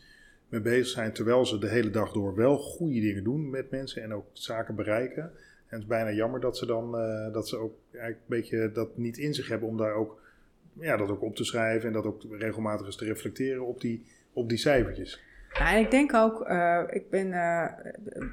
[0.49, 4.03] mee bezig zijn, terwijl ze de hele dag door wel goede dingen doen met mensen
[4.03, 5.23] en ook zaken bereiken.
[5.23, 5.31] En
[5.75, 8.97] het is bijna jammer dat ze dan, eh, dat ze ook eigenlijk een beetje dat
[8.97, 10.21] niet in zich hebben om daar ook,
[10.73, 14.05] ja, dat ook op te schrijven en dat ook regelmatig eens te reflecteren op die,
[14.33, 15.27] op die cijfertjes.
[15.53, 17.65] Ja, en ik denk ook, eh, ik ben eh,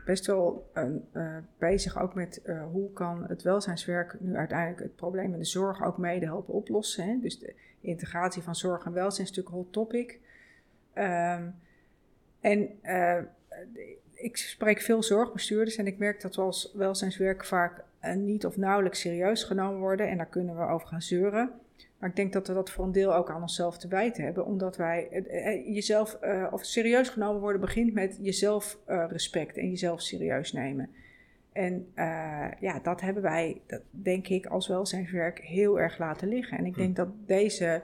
[0.05, 5.39] best wel eh, bezig ook met hoe kan het welzijnswerk nu uiteindelijk het probleem in
[5.39, 7.05] de zorg ook mede helpen oplossen.
[7.05, 7.19] Hè?
[7.21, 10.21] Dus de integratie van zorg en welzijn is natuurlijk een hot topic.
[10.93, 11.45] Ehm,
[12.41, 12.69] en
[14.15, 17.85] ik spreek veel zorgbestuurders en ik merk dat we als welzijnswerk vaak
[18.15, 20.09] niet of nauwelijks serieus genomen worden.
[20.09, 21.53] En daar kunnen we over gaan zeuren.
[21.99, 24.47] Maar ik denk dat we dat voor een deel ook aan onszelf te wijten hebben.
[24.47, 29.57] Omdat wij eh, eh, jezelf, eh, of serieus genomen worden, begint met jezelf eh, respect
[29.57, 30.91] en jezelf serieus nemen.
[31.53, 36.59] En eh, ja, dat hebben wij, dat denk ik, als welzijnswerk heel erg laten liggen.
[36.59, 37.83] En ik denk dat deze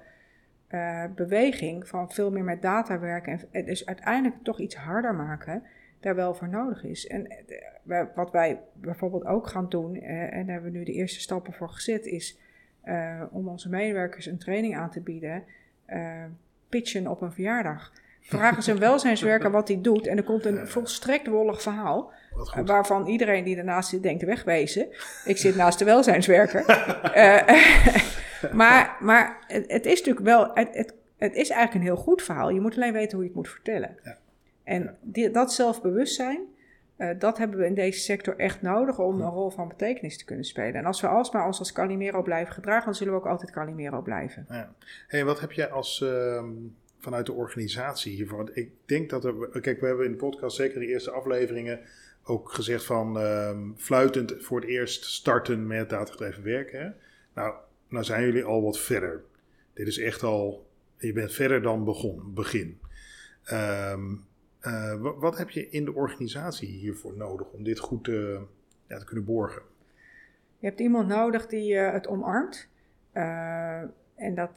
[0.67, 5.15] eh, beweging van veel meer met data werken en, en dus uiteindelijk toch iets harder
[5.15, 5.63] maken,
[6.01, 7.07] daar wel voor nodig is.
[7.07, 10.93] En eh, wat wij bijvoorbeeld ook gaan doen, eh, en daar hebben we nu de
[10.93, 12.39] eerste stappen voor gezet, is
[12.83, 15.45] eh, om onze medewerkers een training aan te bieden,
[15.85, 16.25] eh,
[16.69, 17.93] pitchen op een verjaardag.
[18.21, 22.13] Vragen ze een welzijnswerker wat hij doet en er komt een volstrekt wollig verhaal.
[22.35, 22.69] Goed.
[22.69, 24.87] Waarvan iedereen die ernaast zit denkt wegwezen.
[25.25, 26.65] Ik zit naast de welzijnswerker.
[27.13, 27.65] Eh,
[28.53, 32.23] maar maar het, het is natuurlijk wel, het, het, het is eigenlijk een heel goed
[32.23, 32.51] verhaal.
[32.51, 33.97] Je moet alleen weten hoe je het moet vertellen.
[34.05, 34.19] Ja.
[34.65, 36.41] En die, dat zelfbewustzijn,
[37.03, 40.25] eh, dat hebben we in deze sector echt nodig om een rol van betekenis te
[40.25, 40.75] kunnen spelen.
[40.75, 44.03] En als we alsmaar ons als Calimero blijven gedragen, dan zullen we ook altijd Calimero
[44.03, 44.47] blijven.
[44.49, 44.75] Ja.
[45.07, 46.51] Hey, wat heb jij als ehm,
[46.99, 48.37] vanuit de organisatie hiervoor?
[48.37, 49.61] Want ik denk dat er.
[49.61, 51.81] Kijk, we hebben in de podcast, zeker de eerste afleveringen,
[52.25, 56.81] ook gezegd van ehm, fluitend voor het eerst starten met datagedreven werken.
[56.81, 56.89] Hè?
[57.35, 57.55] Nou,
[57.89, 59.23] nou zijn jullie al wat verder.
[59.73, 60.67] Dit is echt al.
[60.97, 62.81] Je bent verder dan begon, begin.
[63.45, 64.15] Ehm,
[64.63, 68.41] eh, wa- wat heb je in de organisatie hiervoor nodig om dit goed te,
[68.87, 69.63] ja, te kunnen borgen?
[70.59, 72.69] Je hebt iemand nodig die eh, het omarmt.
[73.13, 73.81] Eh,
[74.15, 74.51] en dat,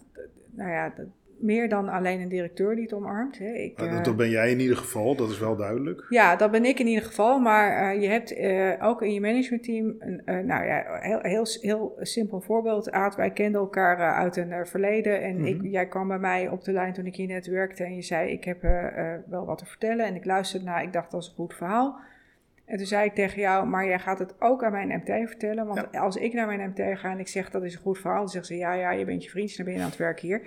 [0.51, 1.05] nou ja, dat,
[1.39, 3.37] meer dan alleen een directeur die het omarmt.
[3.37, 3.51] Hè.
[3.53, 6.05] Ik, eh, dat, dat ben jij in ieder geval, dat is wel duidelijk.
[6.09, 7.39] Ja, dat ben ik in ieder geval.
[7.39, 11.45] Maar eh, je hebt eh, ook in je managementteam, een, eh, nou ja, heel, heel,
[11.61, 12.91] heel simpel voorbeeld.
[12.91, 15.21] Aad, wij kenden elkaar eh, uit een eh, verleden.
[15.21, 15.65] En ik, Mhm.
[15.67, 17.83] jij kwam bij mij op de lijn toen ik hier net werkte.
[17.83, 20.05] En je zei, ik heb eh, eh, wel wat te vertellen.
[20.05, 21.99] En ik luisterde naar, ik dacht, dat is een goed verhaal.
[22.65, 25.65] En toen zei ik tegen jou, maar jij gaat het ook aan mijn MT vertellen.
[25.65, 28.19] Want als ik naar mijn MT ga en ik zeg, dat is een goed verhaal.
[28.19, 30.19] Dan zeggen ze, ja, ja, je bent je vriendje, dan ben je aan het werk
[30.19, 30.41] hier.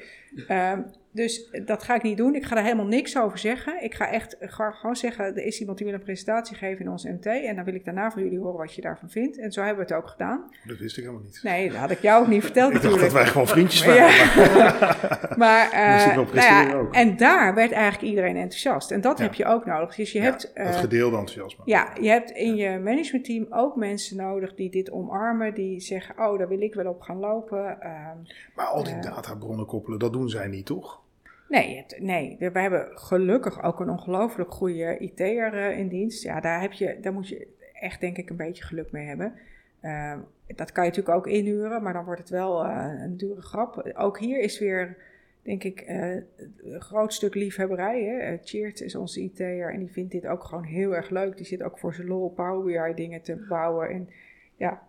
[0.48, 2.34] Ehm, dus dat ga ik niet doen.
[2.34, 3.82] Ik ga daar helemaal niks over zeggen.
[3.84, 6.90] Ik ga echt ga- gewoon zeggen, er is iemand die wil een presentatie geven in
[6.90, 7.26] ons MT.
[7.26, 9.38] En dan wil ik daarna van jullie horen wat je daarvan vindt.
[9.38, 10.44] En zo hebben we het ook gedaan.
[10.64, 11.40] Dat wist ik helemaal niet.
[11.42, 13.12] Nee, dat had ik jou ook niet verteld Ik dacht natuurlijk.
[13.12, 14.14] dat wij gewoon vriendjes waren.
[14.56, 15.34] Ja.
[15.36, 16.94] maar, eh, nou ja, ook.
[16.94, 18.90] en daar werd eigenlijk iedereen enthousiast.
[18.90, 19.24] En dat Ja.
[19.24, 19.94] heb je ook nodig.
[19.94, 20.42] Dus je hebt...
[20.54, 21.62] dat eh, gedeelde enthousiasme.
[21.66, 25.54] ja, je hebt in je managementteam ook mensen nodig die dit omarmen.
[25.54, 27.80] Die zeggen, oh, daar wil ik wel op gaan lopen.
[27.80, 28.16] Ehm,
[28.54, 29.00] Maar al die Ja.
[29.00, 31.00] databronnen koppelen, dat doen zij niet, toch?
[31.48, 36.22] Nee, je hebt- nee, we hebben gelukkig ook een ongelooflijk goede IT'er eh, in dienst.
[36.22, 39.34] Ja, daar, heb je, daar moet je echt denk ik een beetje geluk mee hebben.
[39.80, 43.42] Ehm, dat kan je natuurlijk ook inhuren, maar dan wordt het wel eh, een dure
[43.42, 43.90] grap.
[43.96, 44.96] Ook hier is weer,
[45.42, 48.02] denk ik, eh, een groot stuk liefhebberij.
[48.04, 48.18] Hè?
[48.18, 51.36] Eh, Cheert is onze IT'er en die vindt dit ook gewoon heel erg leuk.
[51.36, 53.88] Die zit ook voor zijn lol Power BI dingen te bouwen.
[53.90, 54.08] En
[54.56, 54.82] ja,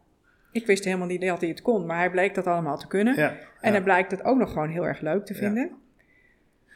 [0.52, 3.16] ik wist helemaal niet dat hij het kon, maar hij bleek dat allemaal te kunnen.
[3.16, 3.72] Ja, En ja.
[3.72, 5.70] hij blijkt dat ook nog gewoon heel erg leuk te Ja.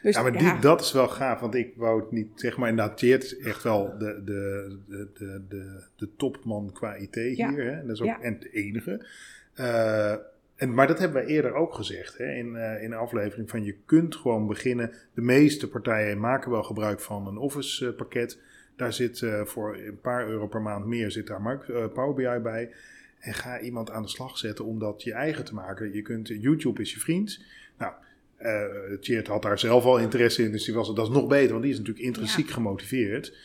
[0.04, 2.68] Dus, ja maar die, dat is wel gaaf, want ik wou het niet, zeg maar,
[2.68, 7.50] inderdaad, Tjeerd is echt wel de, de, de, de, de, de topman qua IT Ja.
[7.50, 7.64] hier.
[7.64, 7.86] Hè?
[7.86, 9.06] Dat is ook en de enige.
[9.54, 10.14] Eh,
[10.56, 13.50] en, maar dat hebben wij eerder ook gezegd hè, in, uh, in de aflevering.
[13.50, 14.92] Van je kunt gewoon beginnen.
[15.14, 18.40] De meeste partijen maken wel gebruik van een Office uh, pakket.
[18.76, 21.60] Daar zit uh, voor een paar euro per maand meer zit daar
[21.94, 22.70] Power BI bij.
[23.18, 25.92] En ga iemand aan de slag zetten om dat je eigen te maken.
[25.92, 27.44] Je kunt, YouTube is je vriend.
[27.78, 27.92] Nou,
[29.00, 31.62] Tjeerd had daar zelf al interesse in, dus die was, dat is nog beter, want
[31.62, 32.52] die is natuurlijk intrinsiek ja.
[32.52, 33.36] gemotiveerd.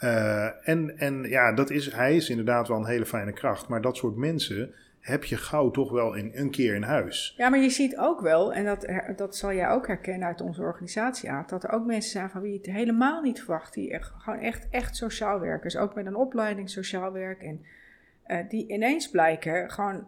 [0.00, 3.80] Uh, en, en ja, dat is, hij is inderdaad wel een hele fijne kracht, maar
[3.80, 7.34] dat soort mensen heb je gauw toch wel in, een keer in huis.
[7.36, 8.86] Ja, maar je ziet ook wel, en dat,
[9.16, 12.40] dat zal jij ook herkennen uit onze organisatie, Aad, dat er ook mensen zijn van
[12.40, 16.06] wie je het helemaal niet verwacht, die echt, gewoon echt, echt sociaal werkers, ook met
[16.06, 17.64] een opleiding sociaal werk, en
[18.26, 20.06] uh, die ineens blijken gewoon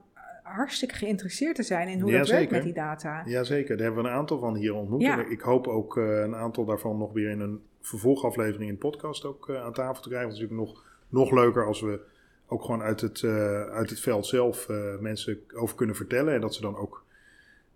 [0.55, 3.23] hartstikke geïnteresseerd te zijn in hoe ja, dat werkt met die data.
[3.25, 5.01] Jazeker, daar hebben we een aantal van hier ontmoet.
[5.01, 5.25] Ja.
[5.25, 9.25] Ik hoop ook uh, een aantal daarvan nog weer in een vervolgaflevering in de podcast
[9.25, 10.29] ook uh, aan tafel te krijgen.
[10.29, 12.01] Het is natuurlijk nog, nog leuker als we
[12.47, 14.69] ook gewoon uit het, uh, uit het veld zelf
[15.01, 16.35] mensen over kunnen vertellen.
[16.35, 17.05] En dat ze dan ook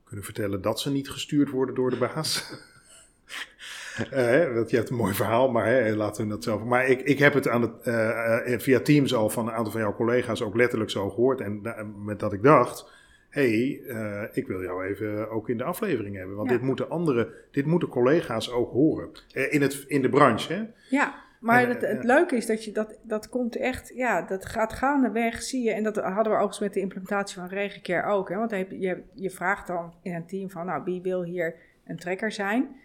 [0.05, 2.41] kunnen vertellen dat ze niet gestuurd worden door de baas.
[4.13, 6.65] Uh, je hebt een mooi verhaal, maar hè, laten we dat zelf.
[6.65, 9.81] Maar ik, ik heb het aan het, uh, via Teams al van een aantal van
[9.81, 11.41] jouw collega's ook letterlijk zo gehoord.
[11.41, 11.63] En
[12.05, 12.91] met dat ik dacht:
[13.29, 16.37] hé, hey, ik wil jou even ook in de aflevering hebben.
[16.37, 16.57] Want ja.
[16.57, 19.11] dit, moeten andere, dit moeten collega's ook horen.
[19.51, 20.53] in, het, in de branche.
[20.53, 20.63] Hè?
[20.91, 21.15] Ja.
[21.43, 25.43] Maar het, het leuke is dat je dat, dat komt echt, ja, dat gaat gaandeweg,
[25.43, 25.73] zie je.
[25.73, 28.29] En dat hadden we overigens met de implementatie van Regencare ook.
[28.29, 28.37] Hè?
[28.37, 31.55] Want je, je, je vraagt dan in een team van, nou, wie wil hier
[31.87, 32.77] een trekker zijn?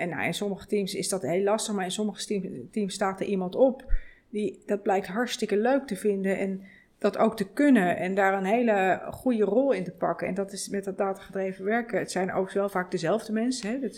[0.00, 3.26] En nou, in sommige teams is dat heel lastig, maar in sommige teams, staat er
[3.26, 3.92] iemand op
[4.28, 6.62] die dat blijkt hartstikke leuk te vinden en
[6.98, 10.26] dat ook te kunnen en daar een hele goede rol in te pakken.
[10.26, 11.98] En dat is met dat datagedreven werken.
[11.98, 13.82] Het zijn ook wel vaak dezelfde mensen.
[13.82, 13.96] Het,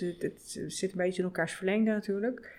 [0.67, 2.51] zit een beetje in elkaars verlengde natuurlijk.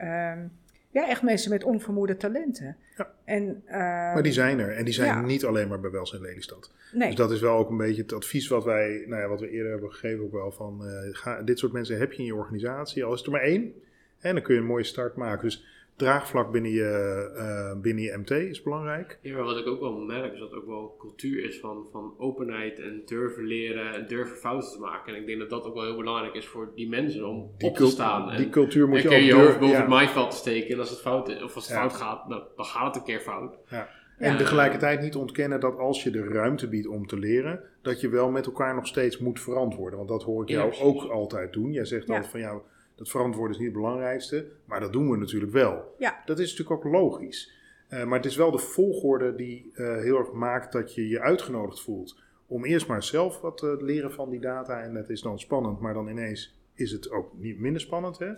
[0.00, 0.52] Um,
[1.00, 2.76] ja, echt mensen met onvermoede talenten.
[2.96, 3.12] Ja.
[3.24, 4.76] En, uh, maar die zijn er.
[4.76, 5.20] En die zijn ja.
[5.20, 6.72] niet alleen maar bij Welzijn Lelystad.
[6.92, 7.06] Nee.
[7.06, 9.50] Dus dat is wel ook een beetje het advies wat wij, nou ja, wat we
[9.50, 12.34] eerder hebben gegeven ook wel van, uh, ga, dit soort mensen heb je in je
[12.34, 13.04] organisatie.
[13.04, 13.72] Al is er maar één.
[14.18, 15.44] En dan kun je een mooie start maken.
[15.44, 15.64] Dus
[15.96, 19.18] draagvlak binnen je, uh, binnen je MT is belangrijk.
[19.22, 21.86] Ja, maar wat ik ook wel merk is dat het ook wel cultuur is van,
[21.92, 25.14] van openheid en durven leren en durven fouten te maken.
[25.14, 27.68] En ik denk dat dat ook wel heel belangrijk is voor die mensen om die
[27.68, 28.30] op te staan.
[28.30, 29.40] En, die cultuur moet je ook je durven.
[29.40, 29.80] hoofd boven ja.
[29.80, 31.80] het maaiveld te steken en als het fout is, of als het ja.
[31.80, 33.58] fout gaat, dan, dan gaat het een keer fout.
[33.68, 33.88] Ja.
[34.18, 34.38] En ja.
[34.38, 38.30] tegelijkertijd niet ontkennen dat als je de ruimte biedt om te leren, dat je wel
[38.30, 39.96] met elkaar nog steeds moet verantwoorden.
[39.96, 41.72] Want dat hoor ik jou ook altijd doen.
[41.72, 42.60] Jij zegt altijd van jou
[42.96, 45.94] dat verantwoorden is niet het belangrijkste, maar dat doen we natuurlijk wel.
[45.98, 46.22] Ja.
[46.24, 47.54] Dat is natuurlijk ook logisch.
[47.90, 51.20] Uh, maar het is wel de volgorde die uh, heel erg maakt dat je je
[51.20, 54.82] uitgenodigd voelt om eerst maar zelf wat te leren van die data.
[54.82, 58.18] En dat is dan spannend, maar dan ineens is het ook niet minder spannend.
[58.18, 58.32] Hè?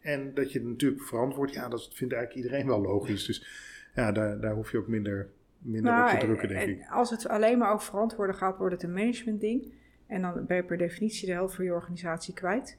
[0.00, 3.26] En dat je het natuurlijk verantwoord, ja, dat vindt eigenlijk iedereen wel logisch.
[3.26, 3.46] Dus
[3.94, 6.86] ja, daar, daar hoef je ook minder, minder nou, op te drukken, denk ik.
[6.90, 9.72] Als het alleen maar over verantwoorden gaat, wordt het een management ding.
[10.06, 12.76] En dan ben je per definitie de helft van je organisatie kwijt.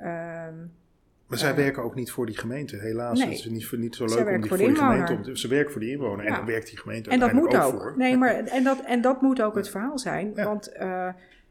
[0.00, 0.72] Um,
[1.28, 3.18] maar zij uh, werken ook niet voor die gemeente, helaas.
[3.18, 3.28] Nee.
[3.28, 5.72] Het is niet, niet zo leuk om die voor, die gemeente om te, Ze werken
[5.72, 6.30] voor die inwoner ja.
[6.30, 7.80] en dan werkt die gemeente En dat moet ook.
[7.80, 7.94] Voor.
[7.96, 10.32] Nee, maar en dat, en dat moet ook het verhaal zijn.
[10.34, 10.44] Ja.
[10.44, 11.08] Want uh,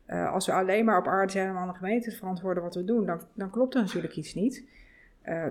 [0.07, 2.75] uh, als we alleen maar op aarde zijn om aan de gemeente te verantwoorden wat
[2.75, 4.63] we doen, dan, dan klopt er natuurlijk iets niet.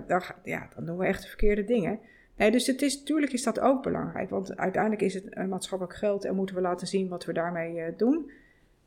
[0.07, 1.99] dan, ja, dan doen we echt de verkeerde dingen.
[2.35, 4.29] Nee, dus het is, natuurlijk is dat ook belangrijk.
[4.29, 8.31] Want uiteindelijk is het maatschappelijk geld en moeten we laten zien wat we daarmee doen.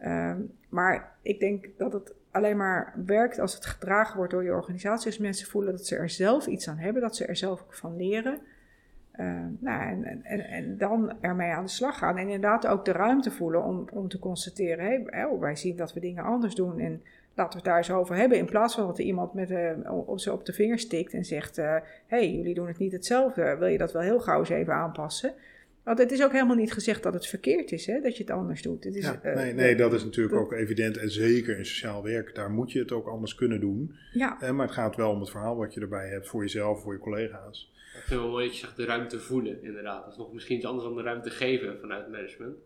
[0.05, 4.53] Um, maar ik denk dat het alleen maar werkt als het gedragen wordt door je
[4.53, 5.07] organisatie.
[5.07, 7.75] Als mensen voelen dat ze er zelf iets aan hebben, dat ze er zelf ook
[7.75, 8.39] van leren.
[9.17, 9.27] Uh,
[9.59, 12.17] nou, en, en, dan ermee aan de slag gaan.
[12.17, 15.93] En inderdaad ook de ruimte voelen om, om te constateren: hey, oh, wij zien dat
[15.93, 16.79] we dingen anders doen.
[16.79, 17.03] En
[17.35, 18.39] laten we het daar eens over hebben.
[18.39, 19.71] In plaats van dat er iemand met, uh,
[20.07, 22.93] op, ze op de vinger stikt en zegt: hé, uh, hey, jullie doen het niet
[22.93, 23.57] hetzelfde.
[23.57, 25.35] Wil je dat wel heel gauw eens even aanpassen?
[25.85, 28.33] Want het is ook helemaal niet gezegd dat het verkeerd is, hè, dat je het
[28.33, 28.85] anders doet.
[28.85, 30.97] Het is, ja, nee, uh, nee, dat is natuurlijk dat, ook evident.
[30.97, 33.95] En zeker in sociaal werk, daar moet je het ook anders kunnen doen.
[34.13, 34.39] Ja.
[34.43, 36.93] Uh, maar het gaat wel om het verhaal wat je erbij hebt voor jezelf, voor
[36.93, 37.73] je collega's.
[37.75, 40.03] Ik vind het wel mooi dat je zegt de ruimte voelen, inderdaad.
[40.03, 42.57] Dat is nog misschien iets anders dan de ruimte geven vanuit management.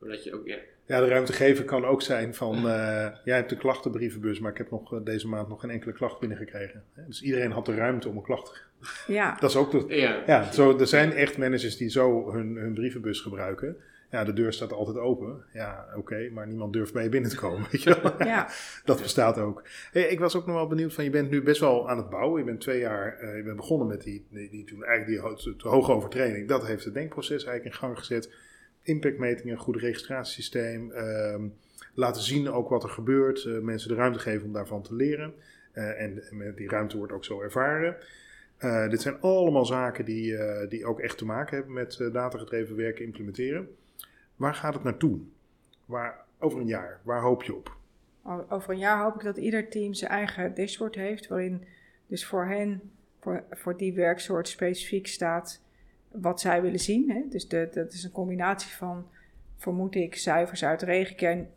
[0.00, 0.56] Je ook, ja.
[0.86, 4.58] Ja, de ruimte geven kan ook zijn van, uh, jij hebt de klachtenbrievenbus, maar ik
[4.58, 6.82] heb nog, uh, deze maand nog geen enkele klacht binnengekregen.
[7.06, 9.36] Dus iedereen had de ruimte om een klacht te ja.
[9.40, 12.74] Dat is ook de, ja, ja zo, er zijn echt managers die zo hun, hun
[12.74, 13.76] brievenbus gebruiken.
[14.10, 15.44] Ja, de deur staat altijd open.
[15.52, 17.66] Ja, oké, okay, maar niemand durft bij je binnen te komen.
[17.70, 18.26] Weet je wel?
[18.26, 18.48] Ja.
[18.84, 19.62] dat bestaat ook.
[19.92, 22.10] Hey, ik was ook nog wel benieuwd van, je bent nu best wel aan het
[22.10, 22.38] bouwen.
[22.38, 25.52] Je bent twee jaar, uh, je bent begonnen met die, die, die toen eigenlijk die
[25.58, 26.48] ho hoge overtraining.
[26.48, 28.30] Dat heeft het denkproces eigenlijk in gang gezet.
[28.88, 30.90] Impactmetingen, een goed registratiesysteem.
[30.90, 31.44] Uh,
[31.94, 33.44] laten zien ook wat er gebeurt.
[33.44, 35.34] Uh, mensen de ruimte geven om daarvan te leren.
[35.74, 36.22] Uh, en,
[36.56, 37.96] die ruimte wordt ook zo ervaren.
[38.60, 40.36] Uh, dit zijn allemaal zaken die,
[40.68, 43.68] die ook echt te maken hebben met uh, datagedreven werken implementeren.
[44.36, 45.20] Waar gaat het naartoe?
[45.88, 47.76] waar, over een jaar, waar hoop je op?
[48.48, 51.64] Over een jaar hoop ik dat ieder team zijn eigen dashboard heeft, waarin
[52.06, 55.62] dus voor hen, voor, voor die werksoort specifiek staat
[56.10, 57.10] wat zij willen zien.
[57.10, 57.22] Hè?
[57.28, 59.06] Dus dat is een combinatie van,
[59.56, 61.48] vermoed ik, cijfers uit regenkern.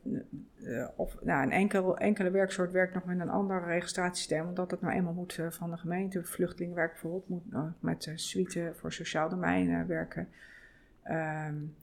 [0.64, 4.82] Uh, of nou, een enkel, enkele werksoort werkt nog met een ander registratiesysteem, omdat het
[4.82, 6.24] nou eenmaal moet uh, van de gemeente.
[6.24, 7.43] Vluchtelingenwerk bijvoorbeeld moet
[7.80, 10.28] met suite voor sociaal domein werken.
[11.10, 11.76] Um,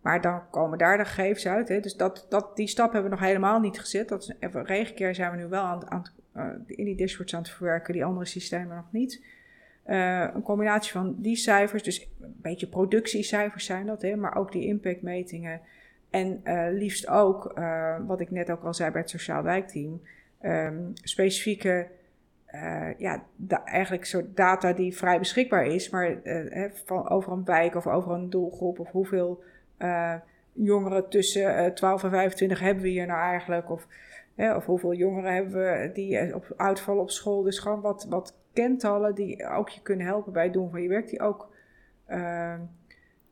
[0.00, 1.68] maar dan komen daar de gegevens uit.
[1.68, 1.80] Hè?
[1.80, 4.08] Dus dat, dat, die stap hebben we nog helemaal niet gezet.
[4.08, 4.34] Dat
[5.12, 8.76] zijn we nu wel aan, aan, in die dashboards aan het verwerken, die andere systemen
[8.76, 9.22] nog niet.
[9.86, 14.52] Uh, een combinatie van die cijfers, dus een beetje productiecijfers zijn dat, hè, maar ook
[14.52, 15.60] die impactmetingen.
[16.10, 20.02] En uh, liefst ook, uh, wat ik net ook al zei bij het Sociaal Wijkteam,
[20.42, 21.86] um, specifieke,
[22.98, 23.24] ja,
[23.64, 28.12] eigenlijk soort data die vrij beschikbaar is, maar hè, van, over een wijk of over
[28.12, 29.42] een doelgroep of hoeveel
[30.52, 33.86] jongeren tussen 12 en 25 hebben we hier nou eigenlijk, of,
[34.56, 37.42] of hoeveel jongeren hebben we die op, uitvallen op school.
[37.42, 40.88] Dus gewoon wat, wat kentallen die ook je kunnen helpen bij het doen van je
[40.88, 41.48] werk, die ook.
[42.08, 42.16] Uh,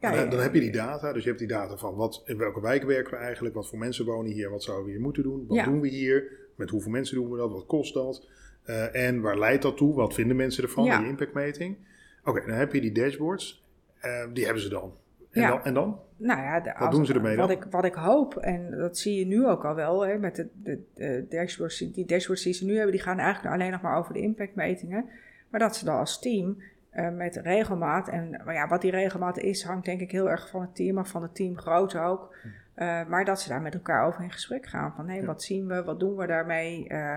[0.01, 2.39] ja, dan, dan, heb je die data, dus je hebt die data van wat, in
[2.39, 5.23] welke wijk werken we eigenlijk, wat voor mensen wonen hier, wat zouden we hier moeten
[5.23, 5.65] doen, wat ja.
[5.65, 8.29] doen we hier, met hoeveel mensen doen we dat, wat kost dat
[8.69, 10.99] uh, en waar leidt dat toe, wat vinden mensen ervan, ja.
[10.99, 11.77] die impactmeting.
[12.21, 13.65] Oké, okay, dan heb je die dashboards,
[14.03, 14.93] uh, die hebben ze dan.
[15.31, 15.49] En, ja.
[15.49, 15.99] dan, en dan?
[16.17, 17.57] Nou ja, de, wat als, doen ze ermee wat dan?
[17.57, 20.49] Ik, wat ik hoop, en dat zie je nu ook al wel, hè, met de,
[20.63, 23.97] de, de dashboards, die dashboards die ze nu hebben, die gaan eigenlijk alleen nog maar
[23.97, 25.05] over de impactmetingen.
[25.49, 26.63] Maar dat ze dan als team
[26.95, 30.49] uh, met regelmaat, en maar ja, wat die regelmaat is, hangt denk ik heel erg
[30.49, 32.35] van het team af, van het team groot ook.
[32.77, 34.93] Uh, maar dat ze daar met elkaar over in gesprek gaan.
[34.97, 35.27] Van hé, hey, ja.
[35.27, 36.89] wat zien we, wat doen we daarmee?
[36.89, 37.15] Uh,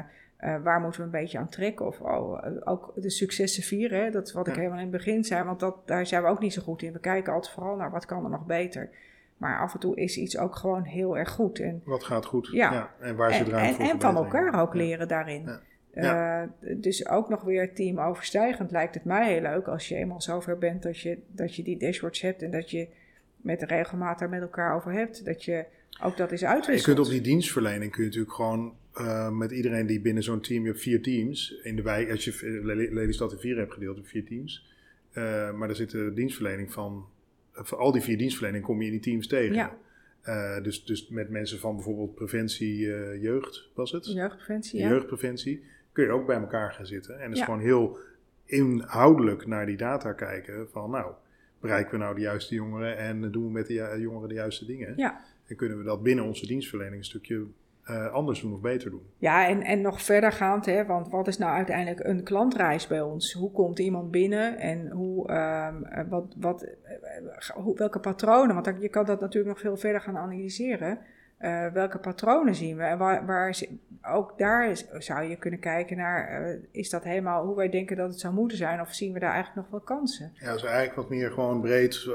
[0.64, 1.86] waar moeten we een beetje aan trekken?
[1.86, 4.10] Of oh, ook de successen vieren, hè?
[4.10, 4.52] dat is wat ja.
[4.52, 5.44] ik helemaal in het begin zei.
[5.44, 6.94] Want dat, daar zijn we ook niet zo goed in.
[6.94, 8.90] We kijken altijd vooral naar wat kan er nog beter.
[9.38, 11.60] Maar af en toe is iets ook gewoon heel erg goed.
[11.60, 12.50] En, wat gaat goed?
[12.52, 12.74] Ja.
[12.74, 12.92] ja.
[13.00, 13.54] En waar voor?
[13.54, 15.60] En, en van elkaar ook leren daarin.
[15.94, 16.42] Uh,
[16.78, 20.84] dus ook nog weer teamoverstijgend lijkt het mij heel leuk als je eenmaal zover bent
[20.84, 22.88] dat je, dat je die dashboards hebt en dat je
[23.36, 25.26] met de regelmaat daar met elkaar over hebt.
[25.26, 25.66] Dat je
[26.04, 26.86] ook dat is uitwisselt.
[26.86, 30.42] Je kunt op die dienstverlening kun je natuurlijk gewoon uh, met iedereen die binnen zo'n
[30.42, 32.60] team, je hebt vier teams in de wijk, als je
[32.92, 34.70] Lelystad in vier hebt gedeeld, op vier teams.
[35.14, 37.06] Uh, maar er zit de dienstverlening van,
[37.54, 39.56] voor al die vier dienstverleningen kom je in die teams tegen.
[39.56, 39.78] Ja.
[40.26, 42.78] Uh, dus, dus met mensen van bijvoorbeeld preventie
[43.20, 44.06] jeugd, was het?
[44.06, 44.90] Jeugdpreventie, ja.
[44.90, 47.20] Jeugdpreventie kun je ook bij elkaar gaan zitten.
[47.20, 47.46] En dus ja.
[47.46, 47.98] gewoon heel
[48.46, 51.14] inhoudelijk naar die data kijken van nou,
[51.60, 54.94] bereiken we nou de juiste jongeren en doen we met de jongeren de juiste dingen?
[54.98, 55.26] Ja.
[55.46, 57.46] En kunnen we dat binnen onze dienstverlening een stukje
[57.90, 59.04] uh, anders doen of beter doen?
[59.18, 63.02] Ja, en, en nog verder gaand, hè, want wat is nou uiteindelijk een klantreis bij
[63.02, 63.34] ons?
[63.34, 66.68] Hoe komt iemand binnen en hoe, um, wat, wat,
[67.54, 68.56] hoe, welke patronen?
[68.56, 71.00] Want je kan dat natuurlijk nog veel verder gaan analyseren.
[71.40, 72.84] Uh, welke patronen zien we?
[72.84, 73.60] En waar, waar,
[74.02, 78.10] ook daar zou je kunnen kijken naar, uh, is dat helemaal hoe wij denken dat
[78.10, 78.82] het zou moeten zijn?
[78.82, 80.32] Of zien we daar eigenlijk nog wel kansen?
[80.36, 82.10] Ja, dus eigenlijk wat meer gewoon breed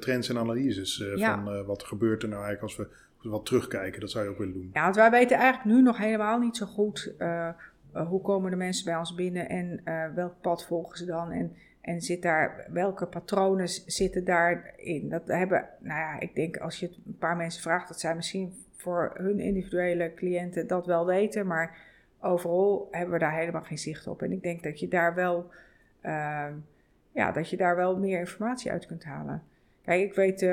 [0.00, 1.34] trends en analyses ja.
[1.34, 4.00] van wat gebeurt er nou eigenlijk als we wat terugkijken.
[4.00, 4.70] Dat zou je ook willen doen.
[4.72, 7.14] Ja, want wij weten eigenlijk nu nog helemaal niet zo goed
[7.92, 9.80] hoe komen de mensen bij ons binnen en
[10.14, 11.30] welk pad volgen ze dan?
[11.30, 15.08] En, en zit daar, welke patronen zitten daarin?
[15.08, 18.14] Dat hebben, nou ja, ik denk als je het een paar mensen vraagt, dat zij
[18.14, 21.78] misschien voor hun individuele cliënten dat wel weten, maar
[22.20, 24.22] overal hebben we daar helemaal geen zicht op.
[24.22, 25.50] En ik denk dat je daar wel,
[27.12, 29.42] ja, dat je daar wel meer informatie uit kunt halen.
[29.84, 30.46] Kijk, ik weet,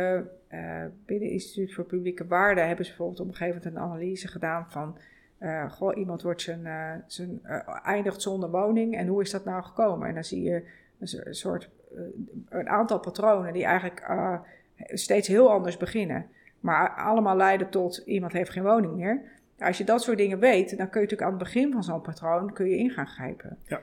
[0.53, 3.75] uh, uh, binnen het Instituut voor Publieke Waarden hebben ze bijvoorbeeld op een gegeven moment
[3.75, 4.97] een analyse gedaan van,
[5.69, 6.67] goh, iemand wordt zijn,
[7.07, 7.45] zijn
[7.83, 10.07] eindigt zonder woning en hoe is dat nou gekomen?
[10.07, 10.63] En dan zie je
[10.99, 11.69] een soort,
[12.49, 14.01] een aantal patronen die eigenlijk
[14.75, 16.25] steeds heel anders beginnen.
[16.59, 19.21] Maar allemaal leiden tot iemand heeft geen woning meer.
[19.59, 22.01] Als je dat soort dingen weet, dan kun je natuurlijk aan het begin van zo'n
[22.01, 23.57] patroon kun je in gaan grijpen.
[23.63, 23.81] Ja,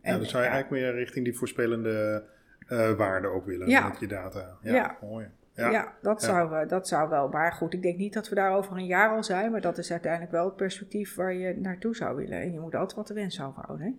[0.00, 0.54] en, ja dan zou je ja.
[0.54, 2.24] eigenlijk meer richting die voorspellende
[2.68, 3.88] uh, waarden ook willen ja.
[3.88, 4.58] met je data.
[4.62, 4.96] Ja, ja.
[5.00, 5.26] mooi.
[5.54, 7.28] Ja, ja, dat, Zou, uh, dat zou wel.
[7.28, 9.50] Maar goed, ik denk niet dat we daar over een jaar al zijn.
[9.50, 12.40] Maar dat is uiteindelijk wel het perspectief waar je naartoe zou willen.
[12.40, 13.86] En je moet altijd wat de wens overhouden.
[13.86, 13.92] Hè?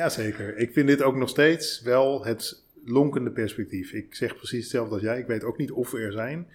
[0.00, 0.56] Ja, zeker.
[0.56, 3.92] Ik vind dit ook nog steeds wel het lonkende perspectief.
[3.92, 5.18] Ik zeg precies hetzelfde als jij.
[5.18, 6.46] Ik weet ook niet of we er zijn.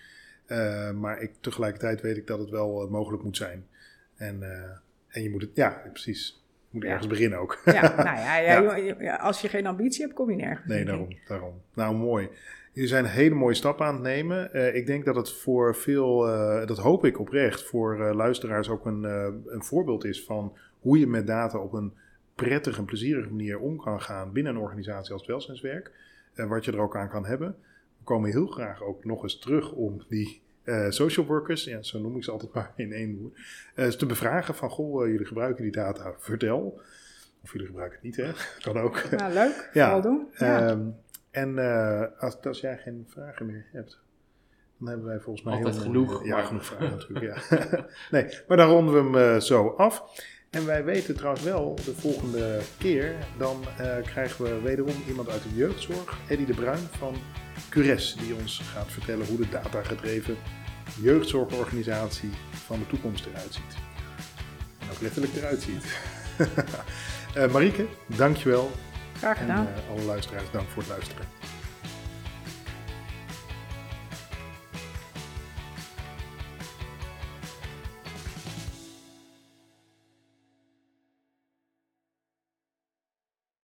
[0.47, 3.67] Uh, maar ik, tegelijkertijd weet ik dat het wel uh, mogelijk moet zijn.
[4.15, 4.47] En, uh,
[5.07, 6.43] en je moet het, ja, precies.
[6.69, 6.89] Je moet ja.
[6.89, 7.61] ergens beginnen ook.
[7.65, 10.67] Ja, nou ja, ja, als je geen ambitie hebt, kom je nergens.
[10.67, 11.61] Nee, daarom, daarom.
[11.73, 12.29] Nou, mooi.
[12.77, 14.75] Jullie zijn hele mooie stappen aan het nemen.
[14.75, 16.17] ik denk dat het voor veel,
[16.65, 19.03] dat hoop ik oprecht, voor luisteraars ook een,
[19.47, 21.93] een voorbeeld is van hoe je met data op een
[22.35, 25.91] prettige en plezierige manier om kan gaan binnen een organisatie als welzijnswerk.
[26.35, 27.55] wat je er ook aan kan hebben
[28.07, 32.17] komen heel graag ook nog eens terug om die eh, social workers, ja, zo noem
[32.17, 33.17] ik ze altijd maar in één
[33.75, 36.81] woord, te bevragen van, goh, jullie gebruiken die data, vertel.
[37.43, 38.31] Of jullie gebruiken het niet, hè?
[38.71, 39.11] Kan ook.
[39.11, 39.69] Nou, leuk.
[39.73, 39.83] Ja.
[39.85, 40.27] Vooral doen.
[40.37, 40.69] Ja.
[40.69, 40.95] Um,
[41.31, 41.57] en
[42.19, 43.99] als, als jij geen vragen meer hebt,
[44.77, 46.25] dan hebben wij volgens mij Altijd heel genoeg.
[46.25, 47.85] ja, genoeg vragen natuurlijk, ja.
[48.11, 50.03] nee, maar dan ronden we hem zo af.
[50.49, 55.43] En wij weten trouwens wel, de volgende keer, dan uh, krijgen we wederom iemand uit
[55.43, 57.15] de jeugdzorg, Eddie de Bruin van
[57.69, 60.35] Cures, die ons gaat vertellen hoe de datagedreven
[61.01, 63.77] jeugdzorgorganisatie van de toekomst eruit ziet.
[64.79, 65.99] En ook letterlijk eruit ziet.
[67.37, 68.71] uh, Marieke, dankjewel.
[69.17, 69.67] Graag gedaan.
[69.67, 71.25] En uh, alle luisteraars, dank voor het luisteren.